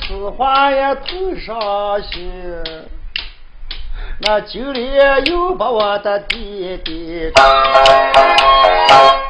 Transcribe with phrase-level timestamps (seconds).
[0.00, 2.52] 此话呀头上心。
[4.18, 4.90] 那酒里
[5.26, 7.30] 又把我的弟弟，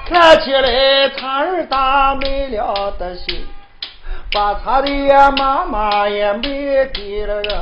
[0.09, 3.45] 看起来他儿大没了的心，
[4.32, 4.88] 把他的
[5.32, 7.52] 妈妈也没给了人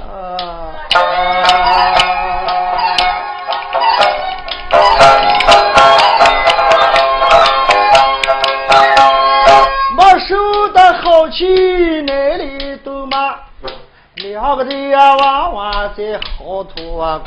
[14.97, 17.21] 娃娃在嚎啕啊，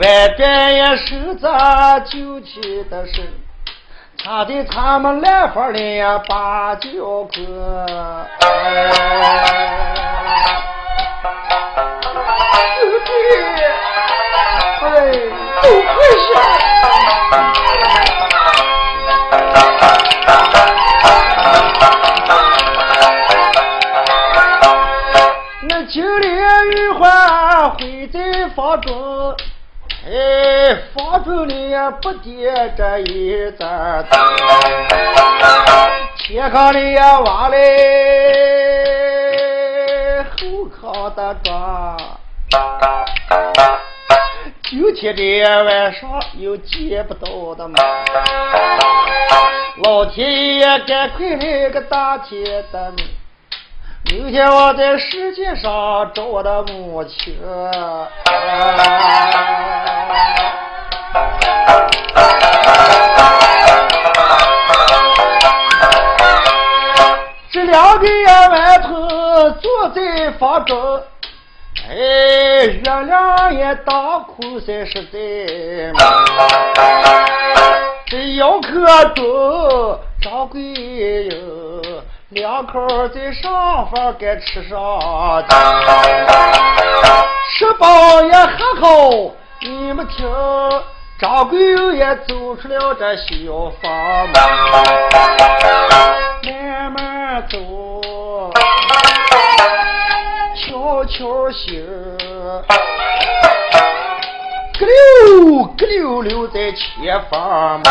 [0.00, 3.22] 外边也守着酒气的事，
[4.18, 7.86] 差的他们来房里呀把酒喝。
[12.80, 13.10] 兄弟，
[14.82, 14.86] 哎，
[15.62, 15.92] 都快
[16.26, 16.30] 下。
[28.54, 29.34] 房中，
[30.06, 31.72] 哎，房中里
[32.02, 34.20] 不点这一盏灯，
[36.18, 37.58] 前炕里挖嘞
[40.22, 41.96] 后炕的砖，
[44.64, 47.74] 今天的晚上又见不到的门，
[49.84, 52.92] 老天爷赶快来个大天的
[54.12, 54.30] 今。
[54.30, 57.34] 天我在世界上找我的母亲，
[67.50, 71.00] 这两个呀外头坐在房中，
[71.88, 71.94] 哎，
[72.66, 75.16] 月亮也当空三实在，
[78.08, 80.60] 这窑客中掌柜
[81.28, 81.71] 有。
[82.32, 84.78] 两口在上房该吃上，
[87.50, 88.88] 吃饱也还好。
[89.60, 90.26] 你们听，
[91.20, 93.92] 张贵友也走出了这小房
[94.28, 94.32] 门，
[96.42, 97.58] 慢慢走，
[100.56, 101.84] 悄悄行，
[104.78, 107.82] 咯溜咯溜溜在前方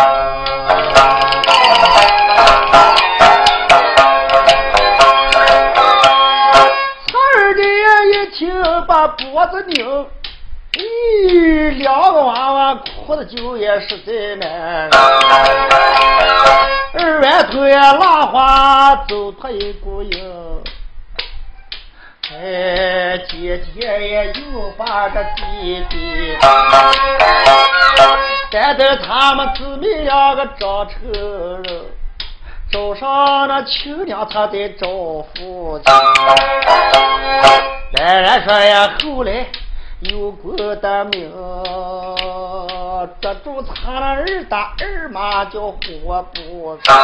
[9.42, 10.06] 脖子拧，
[10.74, 14.88] 咦，两个娃娃哭的就也实在难。
[16.94, 20.64] 二外头呀，拉花走脱一股影。
[22.32, 26.38] 哎，姐姐也又把个弟弟，
[28.52, 31.12] 带着他们姊妹两个长成
[31.64, 31.86] 人。
[32.72, 35.94] 早上那亲娘她在招夫亲，
[37.94, 39.46] 当然说呀，后来
[40.00, 41.30] 有过的命，
[43.20, 46.96] 捉住他那二大二妈叫活不成，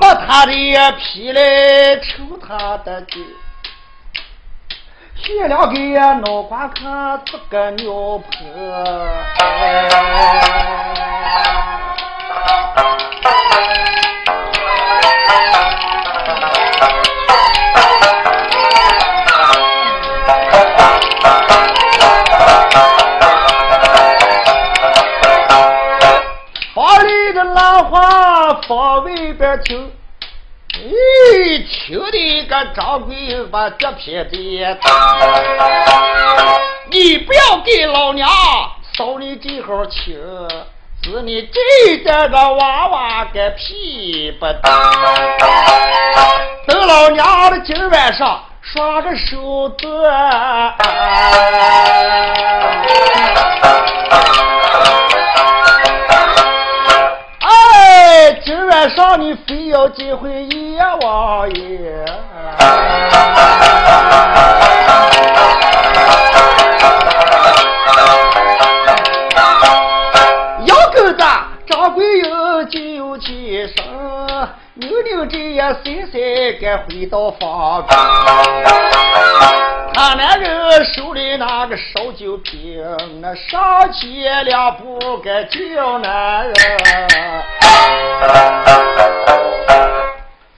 [0.00, 0.52] 把他的
[0.98, 3.24] 劈来抽他的筋，
[5.14, 5.74] 学了个
[6.14, 8.38] 脑瓜壳这个尿盆。
[26.74, 29.90] 房里的兰花房外边听，
[30.74, 34.78] 咦，听的个掌柜把这片的，
[36.90, 38.28] 你不要给老娘
[38.96, 40.16] 扫你这号情。
[41.10, 44.62] 是你这这个娃娃个屁不等，
[46.66, 50.74] 等老娘的今晚上耍个手段。
[57.40, 62.04] 哎，今晚上你非要结回阎王爷。
[75.82, 77.96] 谁谁该回到房中？
[79.94, 82.82] 他那人手里拿个烧酒瓶，
[83.20, 86.54] 那上前两步该叫男人。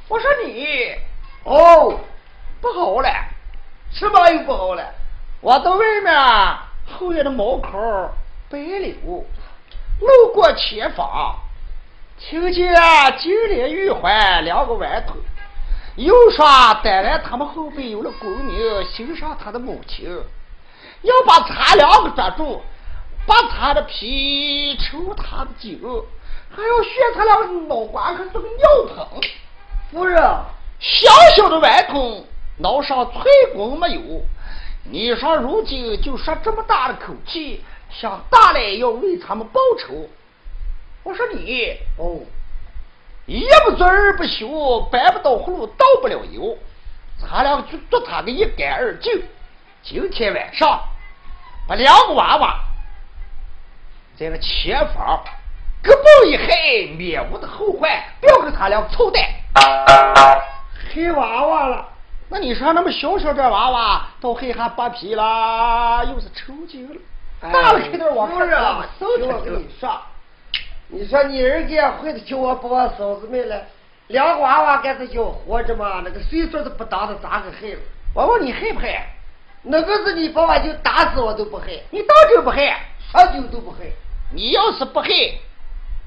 [0.08, 0.94] 我说你
[1.44, 1.98] 哦，
[2.60, 3.08] 不好了，
[3.92, 4.84] 什么又不好了？
[5.40, 6.14] 我到外面
[6.98, 7.70] 后院的门口
[8.50, 8.94] 白柳，
[10.00, 11.34] 路过前房，
[12.20, 12.74] 听见
[13.18, 15.16] 金莲玉环两个顽童，
[15.96, 16.44] 又说
[16.84, 20.06] 当然他们后辈有了功名，欣赏他的母亲，
[21.00, 22.60] 要把他两个抓住，
[23.26, 25.80] 把他的皮抽他的筋，
[26.50, 29.20] 还要削他两个脑瓜可是个尿盆。
[29.90, 30.22] 夫人，
[30.78, 32.24] 小小的顽童，
[32.58, 33.24] 脑上寸
[33.54, 34.00] 功没有，
[34.84, 40.06] 你说如今就说这么大的口气，想大来要为他们报仇。
[41.10, 42.20] 我说你哦，
[43.26, 46.56] 一不做二不休，搬不到葫芦倒不了油，
[47.20, 49.20] 咱俩就做他个一干二净。
[49.82, 50.80] 今天晚上
[51.66, 52.60] 把两个娃娃
[54.16, 55.20] 在那前方
[55.82, 57.90] 胳膊一黑，免无的后患，
[58.20, 59.24] 不要跟他俩凑蛋。
[60.94, 61.88] 黑娃娃了，
[62.28, 67.00] 那你说那么小小这娃娃都黑还扒皮了，又是抽筋了，
[67.52, 68.62] 大了开点往夫人，
[69.00, 70.00] 都我跟你说，
[70.92, 73.62] 你说你儿家会的叫我把我嫂子卖了，
[74.08, 76.02] 两个娃娃该是叫活着嘛？
[76.04, 77.78] 那个岁数都不大的咋个害了？
[78.12, 79.06] 我问你害不害？
[79.62, 82.76] 那个是你把我就打死我都不害，你当真不害？
[83.12, 83.86] 喝酒都不害。
[84.32, 85.08] 你要是不害，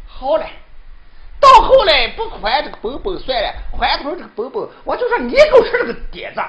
[0.05, 0.45] 好了，
[1.39, 6.41] 到后来不还这个本本算了，还头这个本本，我就说你给我出这个点子，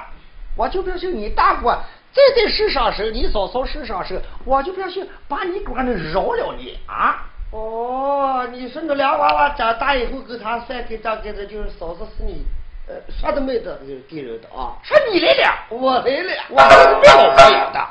[0.56, 1.78] 我就不小心你大哥
[2.12, 7.26] 再在世上生，你嫂嫂世上生，我就不小心把你给那饶了你啊！
[7.54, 12.44] 哦，你说那俩娃娃长大以后跟他算给账给的，就是嫂子是你，
[12.88, 17.88] 呃，说的没得就是给人的啊，是你来了，我来了，我是被老婆养的。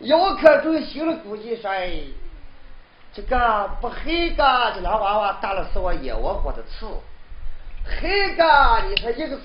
[0.00, 1.92] 姚可忠心里估计说，哎，
[3.12, 6.86] 这个不黑个这俩娃娃大了是我眼窝火的刺，
[7.84, 8.44] 黑个
[8.88, 9.44] 你说一个才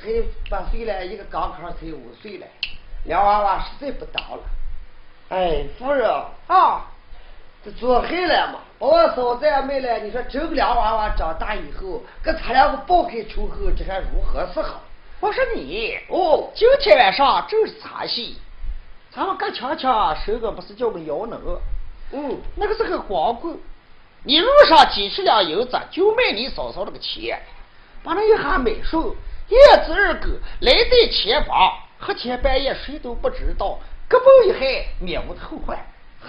[0.50, 2.48] 八岁了，一个刚刚才五岁了，
[3.06, 4.44] 俩娃娃实在不当了。
[5.30, 6.10] 哎，夫人
[6.48, 6.88] 啊，
[7.64, 9.98] 这做黑了嘛，把我嫂子也没了。
[10.00, 14.82] 你说这个俩娃娃长大以后，跟他两个抱开仇恨，这还如何是好？
[15.22, 18.36] 我说你哦，今天晚上正是茶戏，
[19.10, 21.40] 咱们干强强手个不是叫个姚能，
[22.12, 23.58] 嗯，那个是个光棍，
[24.24, 27.42] 你路上几十两银子就卖你嫂嫂那个钱，
[28.04, 29.16] 把那一下买熟，
[29.48, 30.28] 一子二狗
[30.60, 31.72] 来在前方，
[32.02, 35.80] 黑天半夜谁都不知道，各抱一害，免无后患。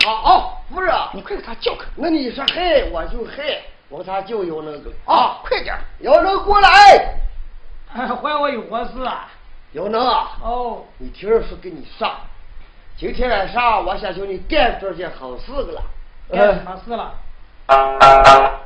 [0.02, 1.87] 好，夫人，你快给他叫开。
[1.96, 7.17] 那你说害我就害，我给他叫有那个啊，快点，有能过来。
[7.87, 9.29] 还我有活事啊！
[9.73, 12.11] 有能啊，哦，你听人说给你上，
[12.96, 15.82] 今天晚上我想叫你干这件好事个了。
[16.31, 17.14] 干什么事了？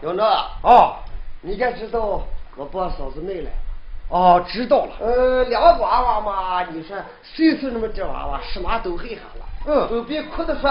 [0.01, 0.27] 有能
[0.63, 0.97] 哦，
[1.43, 2.23] 你该知道
[2.57, 3.51] 我把嫂子妹了。
[4.09, 4.97] 哦，知道了。
[5.01, 9.45] 呃，两个娃娃嘛，你说岁数那么点娃娃，什么都会下了。
[9.67, 10.71] 嗯都别哭的说，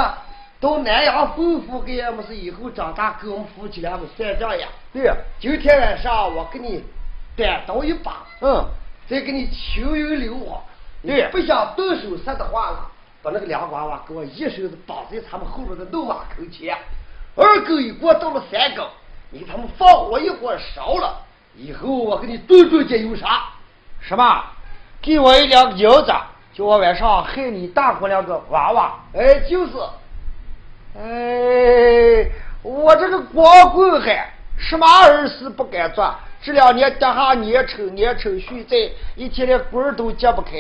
[0.60, 4.68] 到南阳吩咐给俺们是以后长大跟我们夫妻俩们算账呀。
[4.92, 6.84] 对呀，今天晚上我给你
[7.36, 8.66] 单刀一把，嗯，
[9.08, 10.60] 再给你情有流亡。
[11.04, 12.92] 你对不想动手杀的话了，
[13.22, 16.76] 把那个两个娃娃给我一手子绑在他们后边的怒马口前，
[17.36, 18.88] 二更一过到了三更，
[19.30, 21.22] 你给他们放火一火烧了，
[21.56, 23.44] 以后我给你顿顿解忧啥？
[24.02, 24.44] 什么？
[25.00, 26.12] 给我一两个银子，
[26.54, 29.00] 叫我晚上害你大姑两个娃娃。
[29.14, 29.74] 哎，就是，
[30.96, 32.30] 哎，
[32.64, 34.28] 我这个光棍汉，
[34.58, 36.14] 什么儿事不敢做。
[36.42, 38.78] 这两年跌下年丑年丑续在，
[39.16, 40.52] 一天连棍儿都解不开。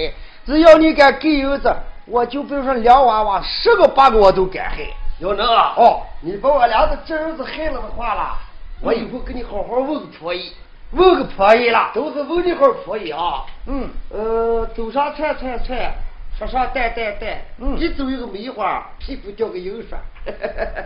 [0.46, 1.74] 只要你敢给银子，
[2.06, 4.78] 我就比如说两娃娃，十个八个我都敢害。
[5.20, 8.38] 要能啊，哦，你把我俩的侄儿子害了的话了，
[8.82, 10.54] 我以后给你好好问个婆姨，
[10.92, 13.46] 问个婆姨了，都是问你好婆姨啊。
[13.66, 15.92] 嗯，呃，走上窜窜窜，
[16.38, 19.98] 说上带带带，嗯一走一个梅花，屁股掉个油水。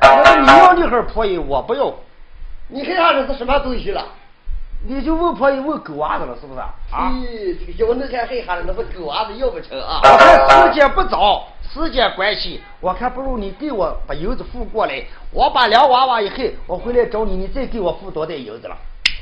[0.01, 1.93] 那你要那会婆姨，我不要。
[2.69, 4.05] 你看上这是什么东西了？
[4.87, 6.59] 你就问婆姨问狗娃子了，是不是？
[6.59, 7.11] 啊？
[7.11, 9.99] 咦，这个姚能还黑下来，那是狗娃子要不成啊？
[10.03, 18.77] 我看时间不早，时间关系，我看不如你给我把银子付过来，我把两娃娃一黑，我回来找你，你再给我付多点银子了。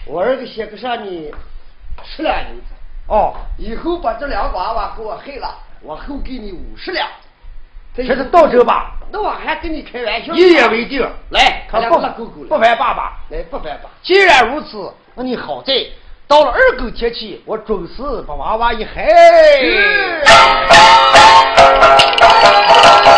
[0.05, 1.33] 我儿子写个上你
[2.03, 2.67] 十两银子，
[3.07, 7.07] 哦，以后把这两娃娃给我黑了，我后给你五十两。
[7.95, 8.95] 这这是到这吧？
[9.11, 10.33] 那我还跟你开玩笑。
[10.33, 11.01] 一言为定。
[11.31, 13.17] 来，他俩可不烦爸爸。
[13.29, 13.89] 来不烦爸？
[14.03, 15.73] 既然如此，那你好在
[16.27, 19.07] 到了二狗天气，我准时把娃娃一害。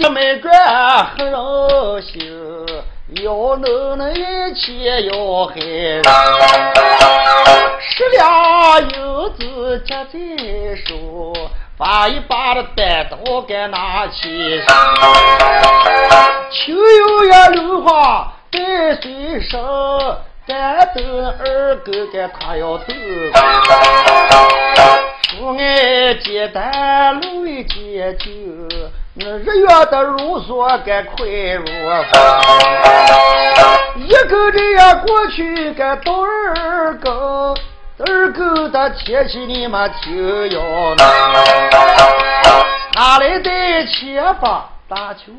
[0.00, 0.50] 这就说，第一的门转
[1.04, 2.22] 很人心，
[3.22, 6.02] 要能能一起要害人。
[7.80, 8.90] 十两银
[9.34, 10.18] 子夹在
[10.86, 11.34] 手，
[11.76, 14.62] 把一把的单刀给拿起。
[16.50, 18.58] 秋有呀柳花带
[19.00, 19.60] 水声，
[20.46, 21.04] 单等
[21.38, 22.84] 二哥给他要走。
[25.38, 28.49] 父爱简单，路为简旧，那
[29.20, 32.12] 日月的如梭该快如风。
[33.96, 37.54] 一个人呀过去该到二更，
[37.98, 41.06] 二更的天气你们听要难。
[42.94, 43.50] 哪来的
[43.88, 45.32] 千把大秋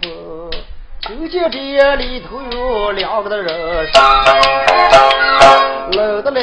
[0.00, 0.50] 风？
[1.02, 4.02] 就见这里头有两个的人声，
[5.92, 6.40] 冷的嘞。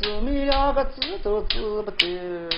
[0.00, 2.48] 姊妹两个字都字不得，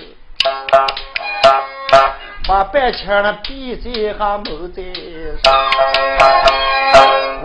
[2.49, 4.83] 把半腔的闭嘴还没在
[5.43, 5.53] 上。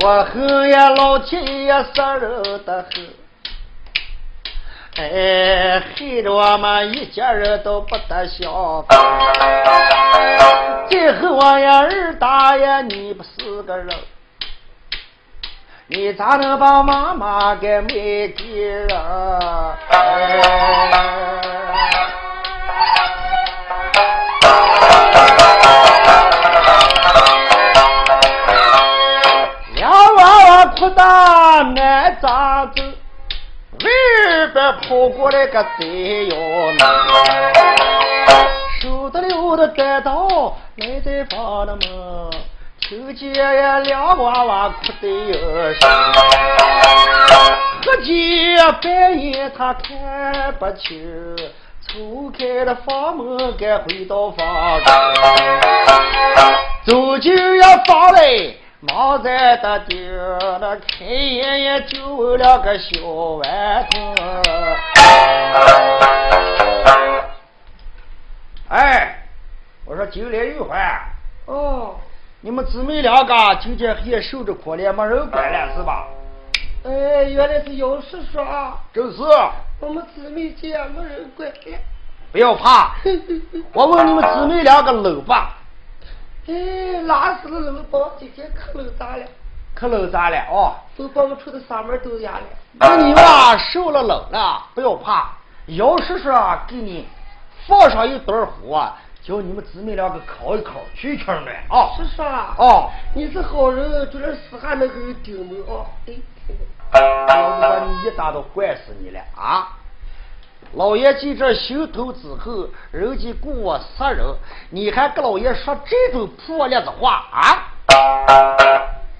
[0.01, 3.07] 我恨呀老天呀杀人的很，
[4.97, 8.97] 哎，害得我们一家人都不得消防。
[10.89, 13.95] 再恨我呀二大爷，你不是个人。
[15.87, 19.77] 你咋能把妈妈给卖给了？
[19.89, 21.60] 两
[30.81, 32.81] 娃娃哭大难咋走？
[33.83, 36.35] 外边跑过来个贼要
[36.73, 36.81] 难，
[38.81, 41.81] 手得溜的单刀来在房的门。
[42.79, 45.89] 就见呀，两娃娃哭得哟声，
[47.85, 51.35] 喝几半夜他看不清，
[51.87, 54.93] 抽开了房门，该回到房中，
[56.85, 59.95] 走进呀房内，忙在的地
[60.59, 64.15] 那开爷爷就为了个小顽童。
[68.69, 69.23] 哎，
[69.85, 70.79] 我说九连玉环，
[71.45, 71.95] 哦。
[72.43, 76.07] 你们姊妹两个今天也受着苦了，没人管了是吧？
[76.83, 78.79] 哎，原来是姚师叔啊！
[78.91, 79.21] 正是。
[79.79, 81.77] 我们姊妹家没人管了。
[82.31, 82.95] 不要怕，
[83.73, 85.57] 我问你们姊妹两个冷吧？
[86.47, 87.99] 哎，哪是冷吧？
[88.19, 89.25] 今天可冷咋了？
[89.75, 90.37] 可冷咋了？
[90.49, 92.43] 哦，都把我出的嗓门都哑了。
[92.73, 93.23] 那你们
[93.71, 95.33] 受了冷了，不要怕，
[95.67, 97.07] 姚叔叔啊给你
[97.67, 98.91] 放上一堆火。
[99.23, 101.93] 叫你们姊妹两个烤一烤，取取暖啊！
[101.95, 102.55] 是啥？
[102.57, 105.85] 哦，你是好人，就是死还能给顶门啊！
[107.27, 109.77] 老子把你一打都怪死你了啊！
[110.73, 114.25] 老爷记这心头之后，人家雇我杀人，
[114.69, 117.67] 你还跟老爷说这种破烂子话啊？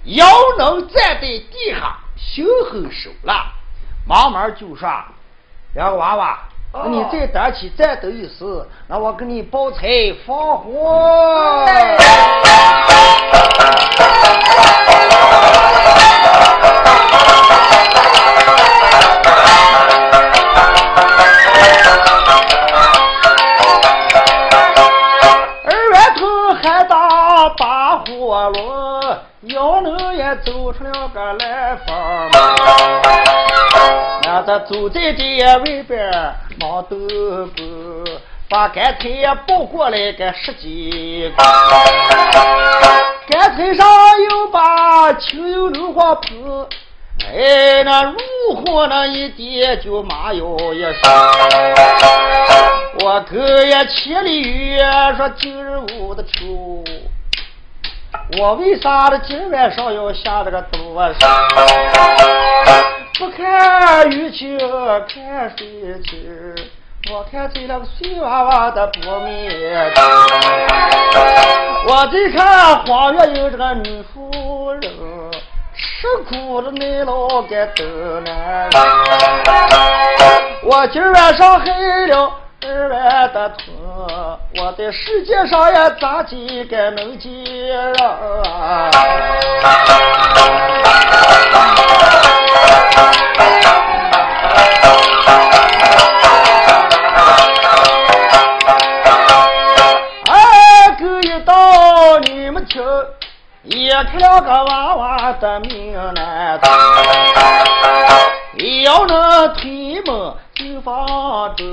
[0.04, 1.46] 要能站在地
[1.78, 3.52] 下，心狠手辣，
[4.08, 4.88] 慢慢就说
[5.74, 6.38] 两个娃娃。
[6.86, 9.86] 你再打起再斗一时，那我给你包菜
[10.26, 11.66] 放火。
[28.42, 28.58] 把火炉，
[29.54, 31.94] 要能也走出了个来风。
[34.24, 36.10] 那他走在这外边。
[36.58, 36.96] 忙豆
[37.56, 38.04] 腐，
[38.48, 41.42] 把干菜也抱过来个十几个，
[43.28, 43.86] 干菜上
[44.30, 46.66] 又把青油牛黄铺，
[47.32, 48.18] 哎，那入
[48.56, 50.92] 伙那一点就麻油一声。
[53.04, 54.78] 我哥也千里雨
[55.16, 56.84] 说今日我的秋，
[58.38, 61.28] 我为啥的今晚上要下这个多少？
[63.18, 64.58] 不看雨晴，
[65.08, 65.66] 看水
[66.02, 66.18] 清。
[67.12, 69.92] 我看这两个水娃娃的不面
[71.84, 74.82] 我再看花园有这个女夫人，
[75.74, 77.84] 吃苦的耐劳该都
[78.20, 78.70] 难。
[80.62, 82.32] 我今晚上害了
[82.64, 83.66] 二万的村，
[84.54, 87.96] 我在世界上也咋几个能见人？
[100.28, 102.82] 哎，哥一到你们听，
[103.62, 106.70] 也看了个娃娃的命难当，
[108.84, 111.66] 要能推门进房中，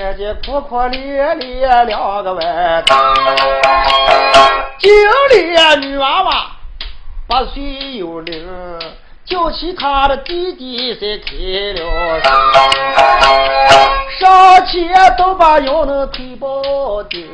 [0.00, 2.96] 看见哭哭咧咧两个外头，
[4.78, 4.90] 经
[5.28, 6.46] 历女娃娃
[7.28, 8.48] 八岁有龄，
[9.26, 11.34] 叫起他的弟弟才开
[11.78, 12.18] 了
[14.18, 17.28] 上前都把腰能推抱定，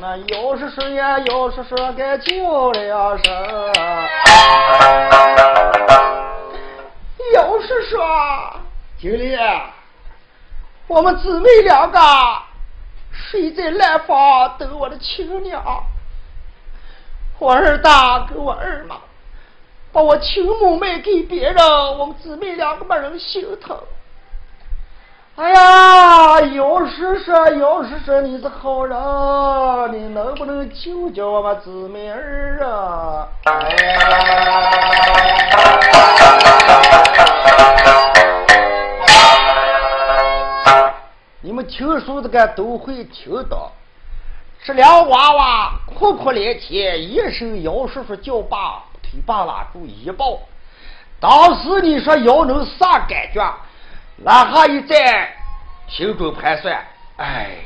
[0.00, 3.32] 那要是说呀，要是说该叫两声，
[7.32, 8.04] 要是说
[9.00, 9.38] 经理。
[10.88, 12.00] 我们姊妹两个
[13.12, 15.62] 睡在南方等我的亲娘，
[17.38, 18.96] 我二大跟我二妈
[19.92, 21.62] 把我亲母卖给别人，
[21.98, 23.76] 我们姊妹两个没人心疼。
[25.36, 28.96] 哎呀，要是说，要是说你是好人，
[29.92, 33.28] 你能不能救救我们姊妹儿啊？
[33.44, 33.76] 哎
[37.84, 37.97] 你
[41.58, 43.72] 们听书的个都会听到，
[44.64, 50.38] 这两娃娃哭哭咧咧，一声姚叔叔叫爸，腿把拉住一抱。
[51.18, 53.42] 当时你说姚能啥感觉？
[54.18, 55.34] 哪下一在
[55.88, 56.80] 心中盘算，
[57.16, 57.56] 哎，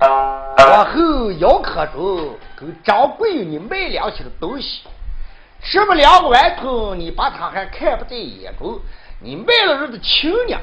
[0.00, 4.82] 往后姚克中跟张贵你卖两起的东西，
[5.62, 8.80] 这么两个顽童，你把他还看不在眼中，
[9.20, 10.60] 你卖了人的亲娘。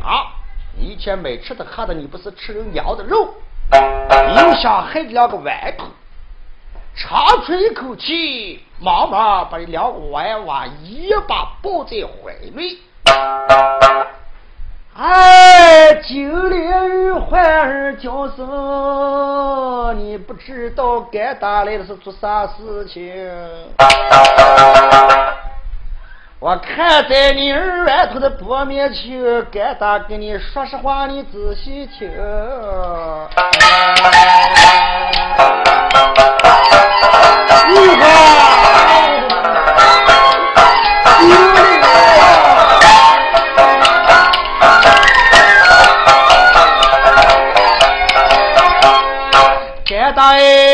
[0.80, 3.34] 以前没吃的喝的，你不是吃人娘的肉？
[3.72, 5.88] 又想害这两个顽童，
[6.96, 12.80] 长出一口气，忙忙把两个娃娃一把抱在怀里。
[14.96, 23.04] 哎，金莲与环儿叫声，你不知道该打来的是做啥事情？
[26.40, 29.20] 我看在你二万头的薄面前，
[29.52, 32.08] 该打跟你说实话，你仔细听。
[37.70, 38.06] 你看，
[49.86, 50.67] 该打哎，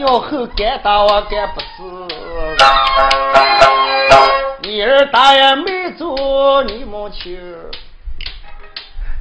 [0.00, 1.66] 要后干打我干不死，
[4.62, 7.38] 你二大爷没做你母亲，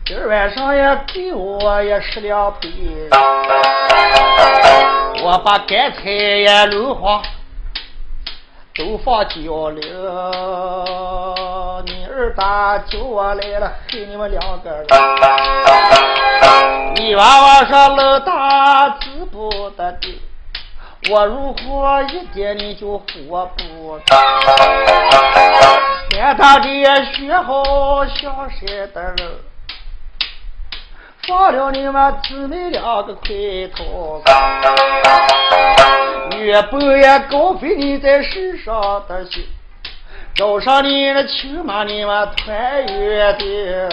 [0.06, 2.70] 今儿晚上也给我也十两杯，
[5.22, 7.22] 我把干菜也卤好。
[8.76, 9.82] 都放酒了，
[11.86, 14.88] 你二大叫我来了，害你们两个人。
[16.96, 20.00] 你娃娃说老大治不得的，
[21.10, 24.16] 我如果一点你就活不着。
[26.12, 26.70] 看他这
[27.14, 29.18] 学好小山的人，
[31.28, 33.28] 放了你们姊妹两个快
[33.76, 34.22] 逃。
[36.38, 39.48] 越半夜高飞你在世上的心，
[40.36, 43.90] 找上你的亲妈你们团圆的。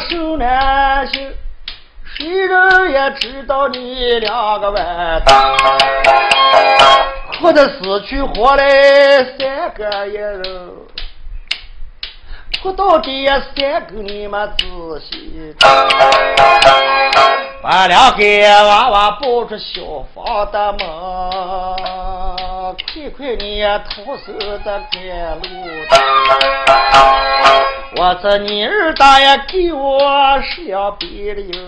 [0.00, 1.30] 个受难心，
[2.04, 5.54] 谁人也知道你两个完蛋。
[7.38, 8.64] 哭的死去活来
[9.38, 10.42] 三个人，
[12.62, 14.64] 哭到底也三个你们仔
[15.00, 15.54] 细
[17.62, 18.24] 把两个
[18.66, 20.80] 娃娃抱出小房的门，
[22.72, 24.90] 快快你呀徒手的赶
[25.36, 25.42] 路
[27.96, 31.58] 我这你二大爷给我十两币了哟。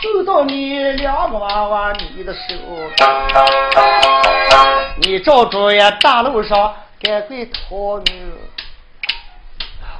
[0.00, 2.38] 送到你两个娃娃你的手，
[5.02, 8.32] 你照着呀大路上赶快逃命，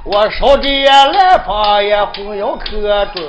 [0.05, 3.25] 我手里来方也红要可准。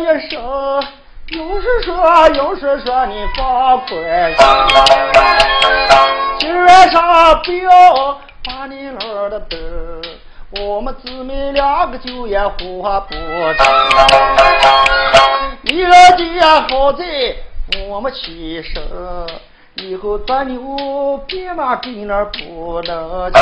[0.00, 0.82] 一声。
[1.30, 3.90] 又是说，又是说你放宽
[4.34, 4.46] 心，
[6.38, 9.58] 今晚上不要把你老的等，
[10.58, 13.66] 我们姊妹两个就也活不成。
[15.60, 17.04] 你老爹好在
[17.90, 18.82] 我们起身，
[19.86, 23.38] 以后做牛别马给那不能骑，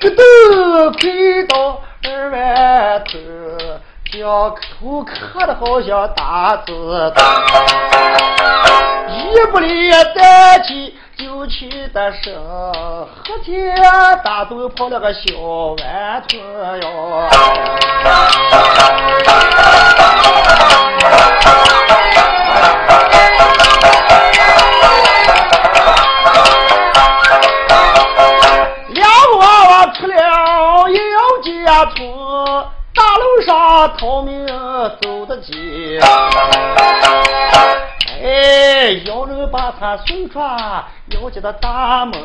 [0.00, 3.02] 这都亏到二万。
[4.18, 7.22] 小口渴的好像大子大，
[9.06, 13.72] 一不离单起就去的生，喝天
[14.24, 15.20] 大东跑了个小
[15.78, 17.28] 碗团哟。
[33.96, 34.46] 逃命
[35.00, 35.98] 走得急。
[38.22, 42.20] 哎，有人把他送出姚家的大门，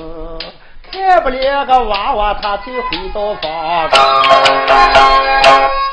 [0.91, 3.89] 看不了个娃娃，他才回到房。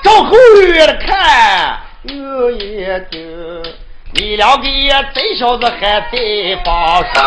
[0.02, 3.20] 照后院看，有一对，
[4.14, 4.66] 你两个
[5.12, 6.16] 这小子还在
[6.64, 7.20] 房上。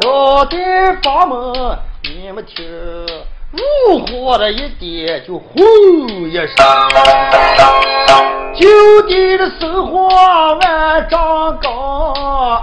[0.00, 0.56] 到的
[1.02, 2.64] 房门，你们听，
[3.56, 5.60] 入伙的一点就呼
[6.28, 6.46] 一声，
[8.54, 10.08] 就地的生活
[10.54, 12.62] 万丈高。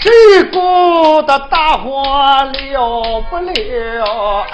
[0.00, 2.02] 这股的大火
[2.52, 4.46] 了不了？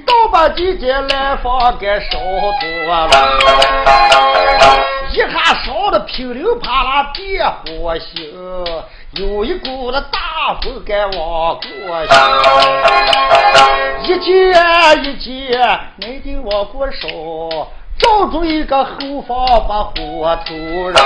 [0.06, 2.18] 倒把几件蓝房给烧
[2.60, 3.08] 脱了，
[5.10, 5.28] 一下
[5.64, 8.34] 烧的噼里啪啦别火星，
[9.12, 12.16] 有一股子大风给往过行，
[14.02, 17.08] 一件一件没定往过烧。
[17.98, 20.54] 找住一个后方把火头
[20.90, 21.04] 燃，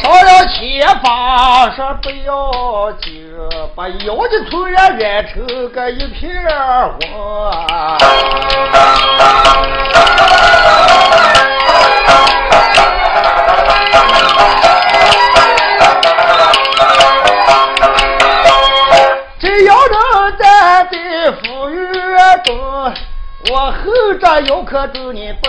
[0.00, 3.24] 烧了前方说不要紧，
[3.74, 6.30] 把腰的头也染成个一片
[7.00, 7.00] 红。
[19.40, 21.76] 只要能在的富裕
[22.44, 22.56] 中。
[23.50, 25.47] 我后着有可住你不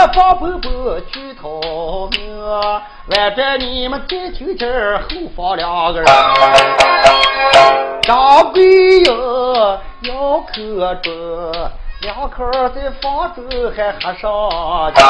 [0.00, 2.48] 着外边放婆婆去逃命，
[3.08, 4.66] 外边你们再听听
[4.98, 6.06] 后方两个人，
[8.02, 8.62] 张贵
[9.00, 9.04] 英
[10.02, 11.10] 要可住，
[12.00, 13.44] 两口在房中
[13.76, 14.22] 还喝上
[14.94, 15.02] 酒，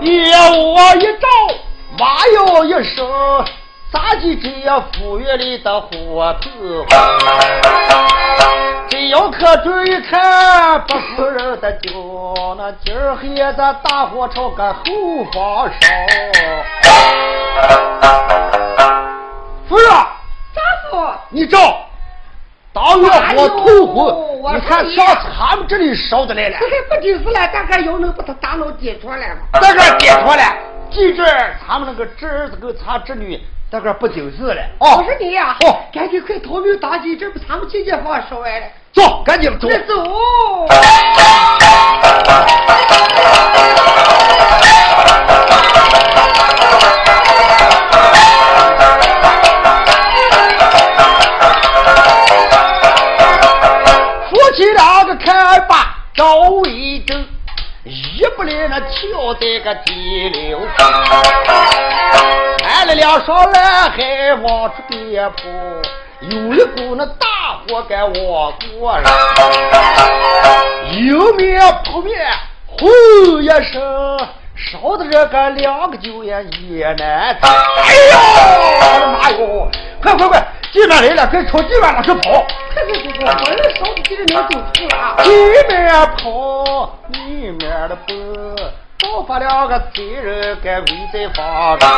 [0.04, 1.26] 一我一照，
[1.98, 3.06] 妈哟一声。
[3.90, 6.50] 咋的这样府院里的火头？
[8.90, 14.82] 这要可注意看，不夫人的酒，那今儿黑的大火朝个后
[15.32, 15.78] 方烧。
[19.68, 21.14] 夫人，咋说？
[21.30, 21.86] 你照，
[22.74, 26.58] 当月火头火，你看上他们这里烧的来了。
[26.60, 27.48] 这还不就是了？
[27.48, 29.40] 大概要能把他大脑点出来吗？
[29.52, 30.58] 大概点出来，
[30.90, 31.24] 记着
[31.66, 33.40] 他们那个侄儿子跟他侄女。
[33.70, 34.62] 大哥不就是了？
[34.78, 38.66] 哦，我说你呀，哦，赶紧快逃命打击，这不咱们亲家房烧完了。
[38.94, 39.68] 走，赶紧走。
[39.68, 40.04] 走。
[54.30, 57.22] 夫妻两个看罢，赵为正。
[57.84, 60.37] 一不来那跳在个地流，
[63.18, 65.42] 看了两双蓝海往这边跑，
[66.20, 67.26] 有一股那大
[67.66, 69.10] 火给我过来，
[70.92, 72.16] 迎面扑面，
[72.66, 72.86] 呼
[73.40, 74.18] 一声，
[74.54, 77.50] 烧的这个两个酒也也难听。
[77.50, 78.18] 哎呦，
[78.80, 79.68] 我的妈哟！
[80.00, 80.46] 快快快！
[80.72, 82.46] 地面来了，快朝地面往上跑！
[82.74, 83.26] 快快快快！
[83.32, 84.34] 我那烧的地面都
[84.72, 85.16] 出了。
[85.24, 85.28] 地
[85.68, 88.16] 面跑，里面的奔，
[88.98, 91.88] 倒把两个贼人给围在房中。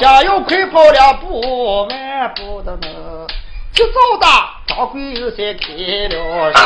[0.00, 3.26] 想要快跑两步，慢步的呢。
[3.72, 4.26] 急躁的
[4.68, 5.72] 掌柜又在开
[6.08, 6.62] 了声，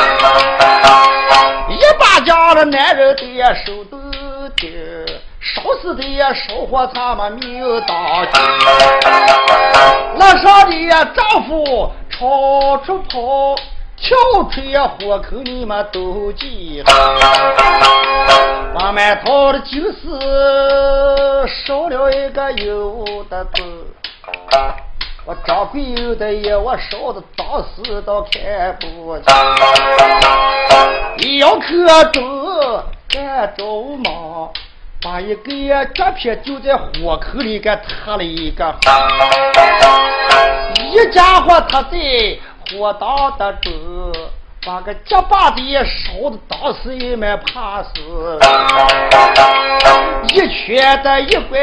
[1.69, 3.97] 一把将那男人的手都
[4.55, 4.69] 丢。
[5.41, 7.97] 烧死的呀，烧火他们没有当
[8.31, 8.39] 家。
[10.17, 13.55] 那上的呀，丈夫朝出跑，
[14.01, 14.17] 跳
[14.49, 16.93] 出呀火口，你们都记得。
[18.73, 20.07] 把满套的酒是
[21.65, 23.63] 烧了一个油的头，
[25.25, 29.25] 我张贵有的呀，我烧的当时都看不见。
[31.39, 32.83] 要可中。
[33.11, 33.65] 干着
[34.03, 34.51] 忙，
[35.01, 38.71] 把一个脚皮就在火口里给踏了一个，
[40.91, 41.97] 一家伙他在
[42.77, 43.71] 我当的中，
[44.63, 47.91] 把个脚把子也烧的打死也没怕死，
[50.29, 51.57] 一瘸的一拐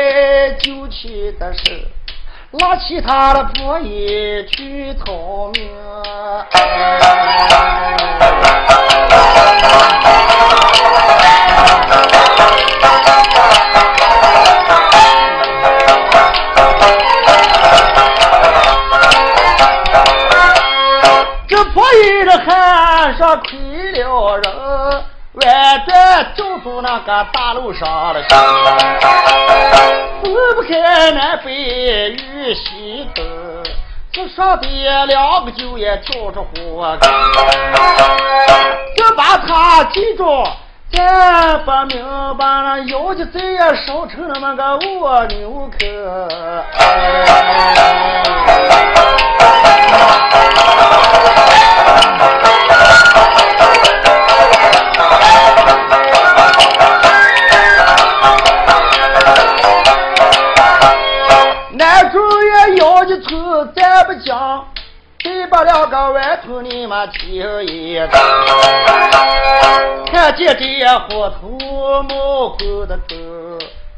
[0.58, 1.86] 就去的事。
[2.52, 5.68] 拉起他的破衣去逃命，
[23.16, 25.04] 上亏了人。
[25.36, 25.42] 外
[25.86, 28.22] 转走出那个大路上了，
[30.22, 33.22] 不开南北与西东，
[34.10, 34.66] 这上的
[35.04, 36.96] 两个酒也跳着火，
[38.96, 40.24] 就把他记住，
[40.90, 42.02] 咱不明
[42.38, 45.84] 白那妖精再也烧成了那个蜗牛壳。
[64.26, 64.66] 讲，
[65.22, 68.08] 对把两个外头你们亲一个。
[70.10, 73.14] 看见这火头冒火的走，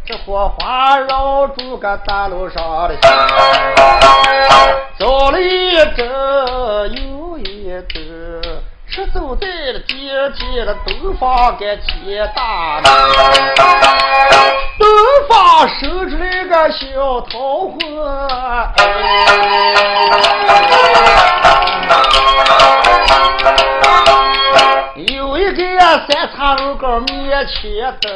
[0.05, 2.95] 这火花绕住个大路上的
[4.99, 6.07] 走了一阵
[6.93, 7.18] 又，
[9.07, 12.91] 走在了地铁的东方给铁大的，
[14.79, 14.87] 东
[15.29, 17.77] 方生出来个小桃花。
[24.97, 28.07] 有一个三岔路口面前的，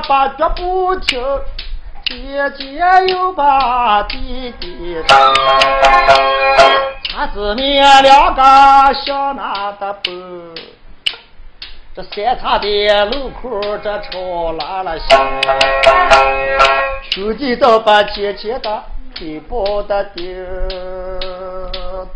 [0.00, 1.20] 把脚步停，
[2.04, 2.64] 姐姐
[3.08, 4.96] 又把弟弟
[7.12, 8.42] 他姊妹两个
[9.04, 10.10] 想拿的包。
[11.94, 15.08] 这三岔的路口，这吵拉了心，
[17.10, 18.82] 兄弟都把姐姐的
[19.14, 20.22] 给抱的丢，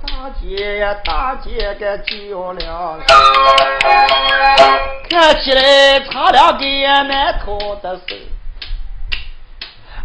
[0.03, 3.07] 大姐呀大姐个叫两声，
[5.09, 6.65] 看起来差两个
[7.05, 8.27] 难逃的事，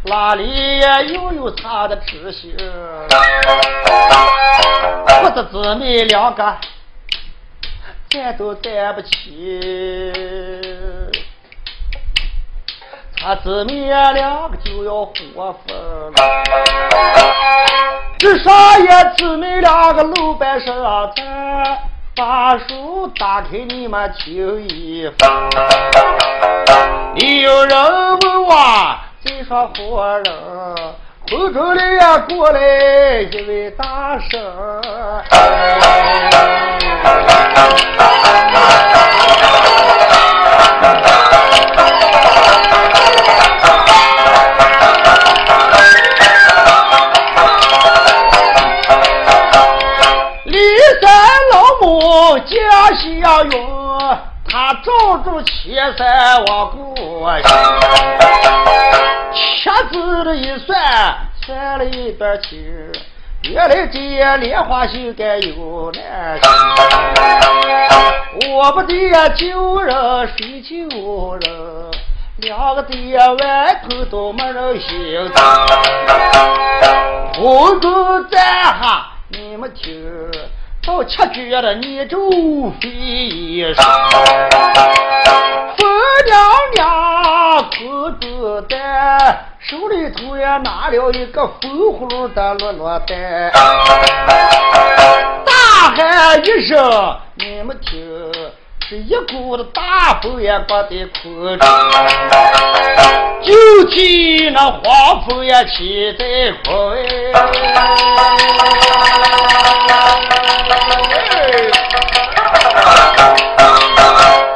[0.04, 2.56] 哪里呀又有他的知心？
[5.24, 6.58] 我的姊妹两个。
[8.08, 10.12] 担都担不起，
[13.18, 16.14] 他姊妹两个就要活疯
[18.16, 18.20] 了。
[18.20, 20.74] 这上夜姊妹两个露半身
[21.16, 21.24] 在，
[22.16, 25.30] 把书打开你们听一番。
[27.16, 28.56] 有人问我
[29.24, 30.34] 这双活人，
[31.30, 34.42] 空中里也过来一位大神。
[52.26, 52.56] 老母家
[52.96, 53.68] 乡远，
[54.50, 57.48] 他照住千山我过去，
[59.64, 60.76] 掐指了一算，
[61.46, 62.92] 算了一段情。
[63.44, 66.50] 原来这莲花秀该有难行，
[68.56, 71.92] 我不得救人谁救人？
[72.38, 75.46] 两个爹外头都没人心疼，
[77.38, 80.32] 红烛在哈你们听，
[80.86, 82.30] 到七绝了你就
[82.80, 83.84] 飞一声，
[85.76, 85.90] 风
[86.28, 86.38] 娘
[86.76, 88.78] 娘苦子担。
[89.62, 93.52] 手里头也拿了一个风葫芦的落落袋，
[95.44, 95.54] 大
[95.96, 98.32] 喊一声：“你们听！”
[98.88, 101.68] 是一股子大风也刮得空中，
[103.42, 106.72] 就听那黄风也起在快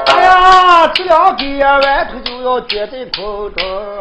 [0.05, 3.63] 哎呀，这两根外头就要接在空中。
[3.63, 3.99] 了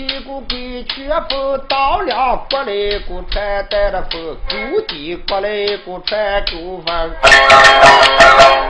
[0.00, 7.10] 地牛气股归全风，到了过来股传带了风，谷底过来股传狗风。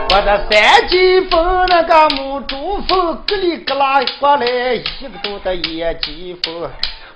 [0.09, 6.69] 我的三季风那个木竹风，咯里咯啦过来一个都的野鸡风。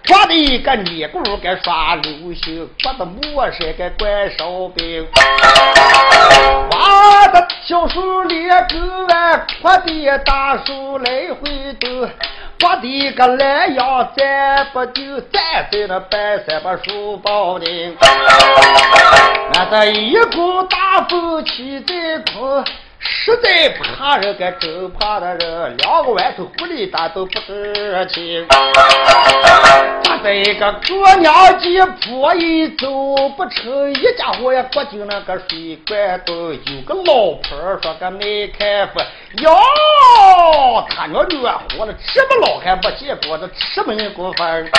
[0.07, 5.07] 挂的一个尼姑该耍流星，挂的磨山该怪烧饼。
[6.69, 12.07] 挂的小树连个弯，挂的大树来回兜。
[12.59, 17.97] 挂的个懒羊站不就，站在那半山把书包顶。
[19.53, 22.63] 那这一股大风起在空。
[23.07, 28.47] 实在不怕人，个真怕的人，两个外头狐狸蛋都不知情。
[30.03, 32.87] 他在一个姑娘家坡一走
[33.37, 36.35] 不成，一家伙也过进那个水管洞。
[36.35, 39.05] 有个老婆说个没开封，
[39.41, 39.55] 哟，
[40.89, 44.71] 他娘暖和了，这么老还没见过，这吃门过分。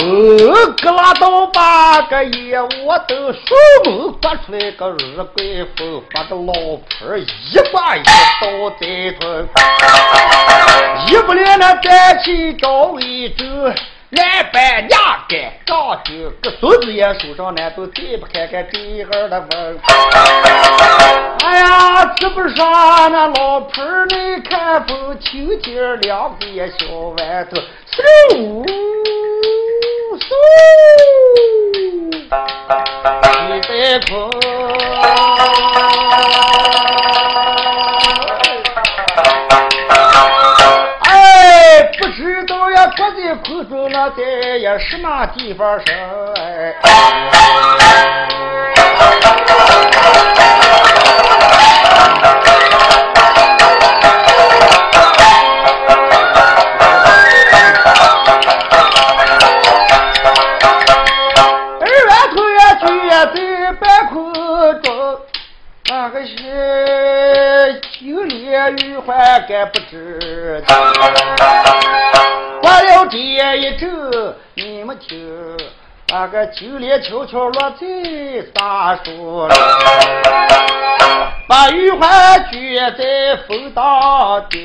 [0.00, 3.38] 哦，格拉倒把个夜我都书
[3.84, 5.44] 门刮出来个日怪
[5.76, 7.24] 风，把个老婆一
[7.72, 8.86] 把一刀在
[9.20, 9.48] 吞，
[11.06, 13.44] 一不连那站起高一走。
[14.10, 19.78] 来板娘干张九个孙子也手上难都再不看看这儿的风。
[21.44, 26.46] 哎呀，这不上那老婆儿来看风，秋天两个
[26.78, 26.86] 小
[27.18, 27.60] 馒头，
[27.92, 28.64] 嗖
[30.18, 30.30] 嗖，
[33.48, 33.68] 你在
[34.06, 34.08] 哭。
[42.70, 44.22] 我在空中那在
[44.58, 45.94] 呀什么地方生？
[46.82, 48.77] 二
[68.76, 70.62] 玉环敢不知？
[72.60, 73.16] 过了这
[73.56, 73.86] 一周，
[74.54, 75.56] 你们听，
[76.08, 77.86] 那个九连悄悄落在
[78.52, 79.54] 大树了，
[81.48, 84.60] 把玉环举在风当中，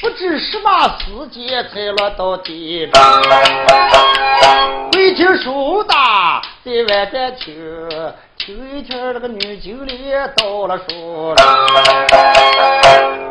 [0.00, 3.22] 不知什么时间才落到地上。
[4.92, 7.54] 回听树大在外边听，
[8.36, 11.36] 听一听那个女经理到了树了，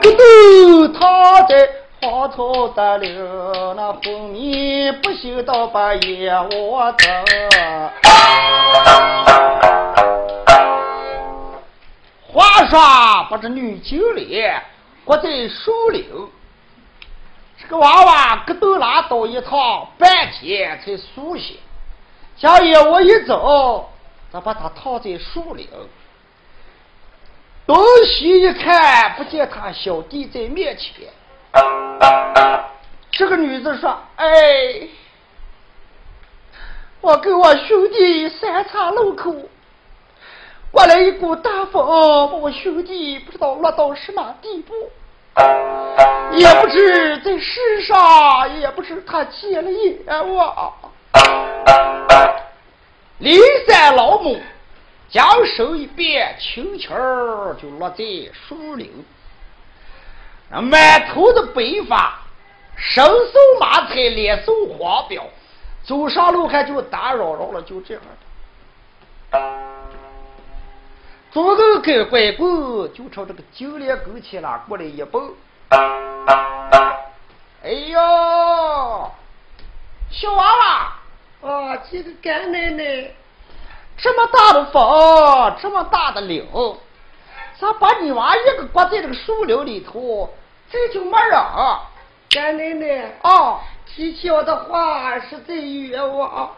[0.01, 1.69] 咯噔，他在。
[1.99, 7.25] 荒草得了，那蜂蜜不休到半夜我等。
[12.31, 12.79] 话说
[13.31, 14.43] 把这女经理
[15.03, 16.05] 挂在树林，
[17.59, 21.57] 这个娃娃咯都拉倒一趟，半天才苏醒。
[22.37, 23.89] 小爷我一走，
[24.31, 25.67] 咱把他套在树林。
[27.65, 31.07] 东西一看，不见他小弟在面前。
[33.09, 34.27] 这个女子说：“哎，
[37.01, 39.33] 我跟我兄弟三岔路口，
[40.71, 41.83] 刮来一股大风，
[42.29, 44.73] 把我兄弟不知道落到什么地步，
[46.33, 50.71] 也不知在世上，也不知他见了阎王。
[53.19, 54.39] 骊山老母
[55.09, 56.89] 将手一变，轻轻
[57.59, 58.03] 就落在
[58.33, 59.05] 树林。
[60.49, 62.19] 满头的白发，
[62.75, 65.23] 身手马才，脸色黄标，
[65.83, 68.09] 走上路还就打扰扰了，就这样的。
[71.33, 72.47] 诸葛跟乖乖
[72.93, 75.35] 就朝这个九连跟前了过来一步。
[77.63, 79.11] 哎呦，
[80.09, 83.11] 小娃娃，啊，这个干奶奶，
[83.97, 86.77] 这么大的风，这么大的柳。
[87.59, 90.33] 咋把你娃一个挂在这个树林里头，
[90.71, 91.39] 这就没人？
[92.29, 96.51] 干奶奶啊，提起我的话是在冤枉。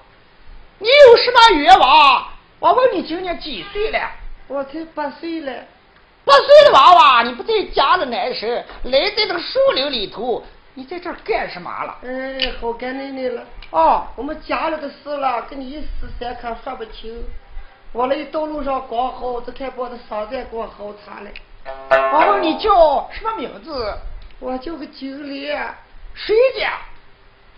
[0.77, 2.25] 你有什么冤枉？
[2.59, 3.99] 我问你今年几岁了？
[4.47, 5.53] 我才八岁了。
[6.25, 10.43] 八岁的娃娃，你不在家的难受，来在这个树林里头，
[10.79, 11.97] 你在这干什么了？
[12.05, 13.43] 哎，好干奶奶了。
[13.71, 17.21] 哦，我们家里的事了，跟你一时三刻说不清。
[17.91, 21.29] 我来道路上刚好，这看把我的伤在光好惨了。
[21.91, 23.93] 我问你叫什么名字？
[24.39, 25.69] 我叫个九莲。
[26.13, 26.77] 谁家？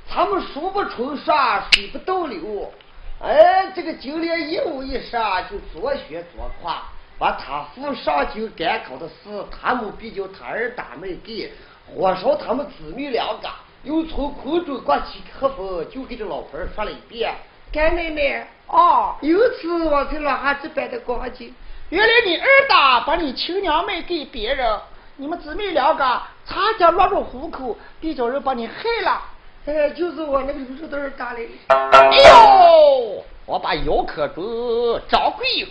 [0.09, 2.73] 他们数不冲刷，水不倒流。
[3.21, 5.11] 哎，这个金莲一五一十
[5.47, 6.81] 就左学左夸，
[7.19, 11.53] 把他父上京赶考的事，他们比较他儿大没给，
[11.95, 13.49] 火烧他们姊妹两个，
[13.83, 17.33] 又从空中刮起客风，就给这老婆说了一遍。
[17.71, 21.53] 干奶奶，哦，有次我才落下这边的光景。
[21.89, 24.79] 原来你二大把你亲娘卖给别人，
[25.17, 26.03] 你们姊妹两个
[26.45, 28.73] 差点落入虎口，别叫人把你害
[29.03, 29.21] 了。
[29.65, 31.49] 哎，就是我那个刘守二大嘞。
[31.67, 35.67] 哎呦，我把姚可忠、张贵英，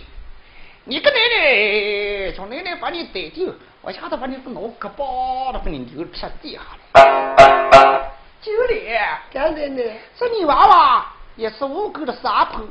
[0.85, 3.53] 你个奶奶，叫奶奶把你逮住，
[3.83, 8.11] 我下头把你个脑壳包的把你丢吃地下了。
[8.39, 8.91] 经理，
[9.33, 11.05] 干奶奶，这你娃娃
[11.35, 12.61] 也是五狗的撒泼，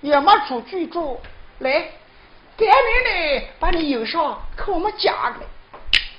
[0.00, 1.20] 也没出去住，
[1.60, 1.84] 来。
[2.56, 2.74] 干奶
[3.10, 5.36] 奶把你引上，可我们家来。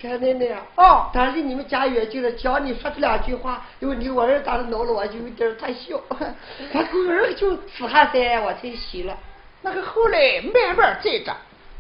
[0.02, 6.00] 干奶奶啊，但离你们家远近了，叫你说这两句话，因为你我儿打的恼了，我就有点太小。
[6.72, 9.18] 他狗儿就死下噻，我才洗了。
[9.62, 11.36] 那个后来慢慢在着。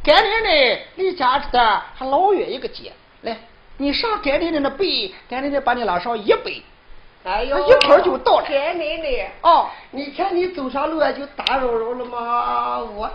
[0.05, 2.93] 干奶奶离家的还老远一个街，
[3.23, 3.35] 来，
[3.77, 6.61] 你上干奶奶那背，干奶奶把你拉上一背。
[7.23, 8.45] 哎呦，一会儿就到了。
[8.47, 12.77] 干奶奶，哦，你看你走上路就打扰扰了吗？
[12.77, 13.09] 我。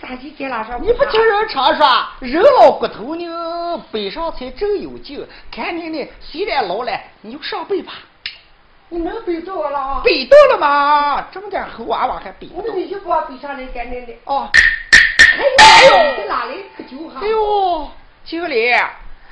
[0.00, 0.80] 咋就接拉上？
[0.80, 1.84] 你不听人常说，
[2.20, 5.26] 人老骨头呢，背上才真有劲。
[5.50, 6.92] 看你呢，虽然老了，
[7.22, 7.92] 你就上背吧。
[8.88, 10.00] 你能背到了？
[10.04, 11.26] 背到了吗？
[11.32, 12.68] 这么点猴娃娃还背不到？
[12.68, 14.14] 那你就把我背上来，干奶奶。
[14.26, 14.48] 哦。
[15.58, 16.64] 哎呦，在哪里？
[16.76, 17.20] 可就哈。
[17.22, 17.88] 哎呦，
[18.24, 18.72] 经理，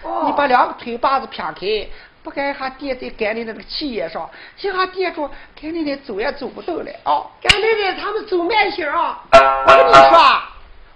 [0.03, 1.88] 哦、你把两个腿把子撇开，
[2.22, 5.28] 不该还垫在干奶奶那个气叶上，这还垫住，
[5.61, 7.26] 干奶奶走也走不动了啊！
[7.40, 9.22] 干奶奶他们走慢些啊！
[9.32, 10.42] 我跟你说。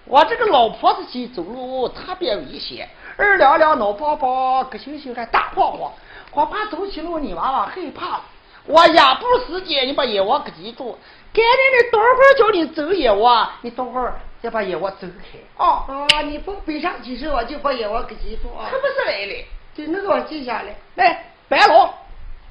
[0.09, 5.93] 我这个老婆子去走路特别危险，二两两脑包包，个星星还大晃晃，
[6.31, 8.23] 我怕走起路你娃娃害怕了。
[8.67, 10.97] 我压步时间，你把眼窝给记住，
[11.33, 14.15] 赶紧的，等会儿叫你走眼窝，你等会儿
[14.47, 15.39] 再把野窝走开。
[15.57, 18.71] 哦啊，你不背上几声，我就把野窝给记住啊。
[18.71, 19.45] 可不是来了，
[19.75, 20.73] 对，那个我记下来。
[20.95, 21.93] 来，摆牢，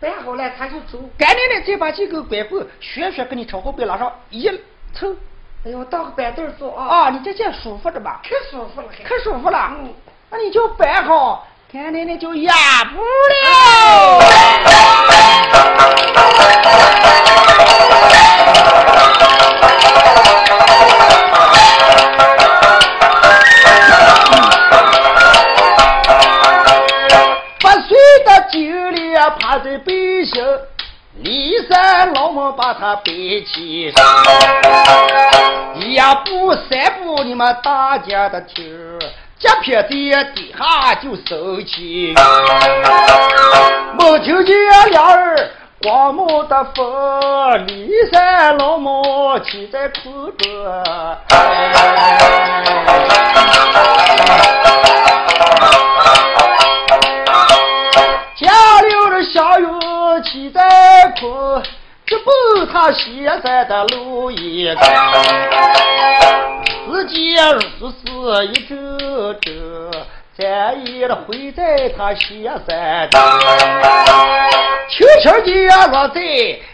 [0.01, 0.99] 摆好了，他就走。
[1.17, 4.43] 赶紧的，再把几个拐棍学学，给你朝后背拉上一
[4.93, 5.15] 抽。
[5.63, 6.85] 哎呦，到个板凳坐啊！
[6.85, 8.19] 啊，你这这舒服着吧？
[8.27, 9.71] 可舒服了，可舒服了。
[9.79, 9.93] 嗯，
[10.29, 12.53] 那你就摆好，看奶奶就压
[12.93, 14.19] 步了。
[29.31, 30.43] 趴在背上。
[31.23, 34.03] 骊山老母把他背起身，
[35.79, 38.99] 一步三步你们大家的听，
[39.39, 39.89] 脚撇在
[40.35, 42.13] 底下就收起。
[43.97, 44.53] 没听见
[44.91, 45.51] 两人
[45.81, 46.85] 光目的风，
[47.65, 50.49] 骊山老母骑在空中。
[61.15, 61.63] 在空，
[62.05, 64.75] 直奔他西山的路一个，
[66.85, 68.75] 时间如是一周
[69.35, 69.51] 周，
[70.37, 73.17] 咱也回在他西山的，
[74.89, 76.19] 轻轻地落在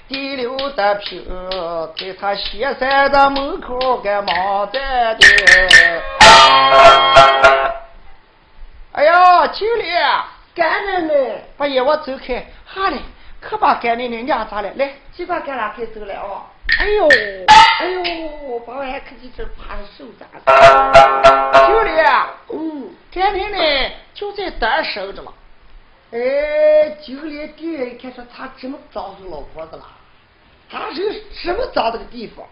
[0.08, 1.24] 第六的平，
[1.98, 5.26] 在他西山的门口干忙在的。
[8.94, 9.84] 哎呀，经理，
[10.54, 11.14] 干奶奶，
[11.58, 12.98] 把野窝走开，好嘞。
[13.42, 14.72] 可把干奶奶娘咋了？
[14.76, 16.44] 来，几把干拉开走了哦！
[16.78, 17.10] 哎呦，
[17.80, 20.40] 哎呦，把我还可就是怕手咋的？
[21.54, 21.90] 经理，
[22.54, 25.34] 嗯，干奶奶就在单守着了。
[26.12, 29.84] 哎，经理第一看说他这么找着老婆子了？
[30.70, 32.46] 他是什么找这个地方？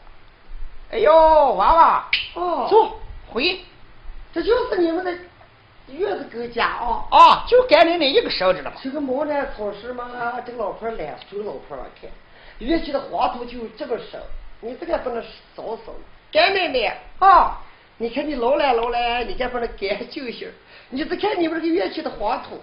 [0.92, 3.00] 哎呦，娃娃，哦，走
[3.32, 3.62] 回，
[4.34, 5.16] 这就是你们的。
[5.98, 8.78] 院子狗家啊啊，就干奶奶一个守着了嘛。
[8.82, 12.10] 这个毛呢草时嘛，这个老婆懒，孙老婆我看，
[12.60, 14.18] 院去的黄土就这个手，
[14.62, 15.24] 你这个不能
[15.56, 15.94] 扫扫。
[16.32, 17.58] 干奶奶啊，
[17.98, 20.52] 你看你老来老来，你该不能干净些。
[20.90, 22.62] 你再看你们这个院去的黄土，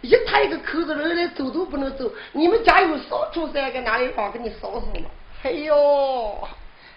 [0.00, 2.10] 一塌一个口子，人连走都不能走。
[2.32, 5.10] 你们家有扫帚三个，哪里放给你扫扫嘛？
[5.42, 6.38] 哎呦，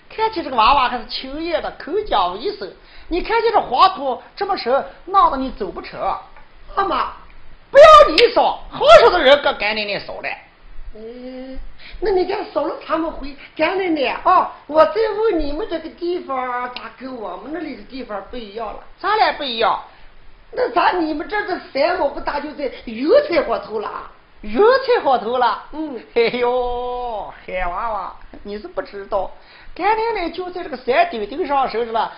[0.08, 2.72] 看起这个娃娃还是轻易的，口讲卫生。
[3.08, 6.00] 你看见这黄土这么深，闹得你走不成。
[6.76, 7.14] 阿妈，
[7.72, 10.36] 不要你扫，好少的人搁干奶奶扫嘞。
[10.96, 11.60] 嗯，
[12.00, 14.52] 那你看扫了他们回干奶奶啊？
[14.66, 18.80] 我再问你们这个地方咋跟我们那里的地方不一样了？
[19.00, 19.80] 咱俩不一样？
[20.52, 23.90] 那咋你们这个山我不大就在油菜花头了？
[24.42, 25.64] 油菜花头了？
[25.74, 26.02] 嗯。
[26.16, 29.30] 哎呦，海娃娃，你是不知道，
[29.76, 32.12] 干奶奶就在这个山顶顶上守着了。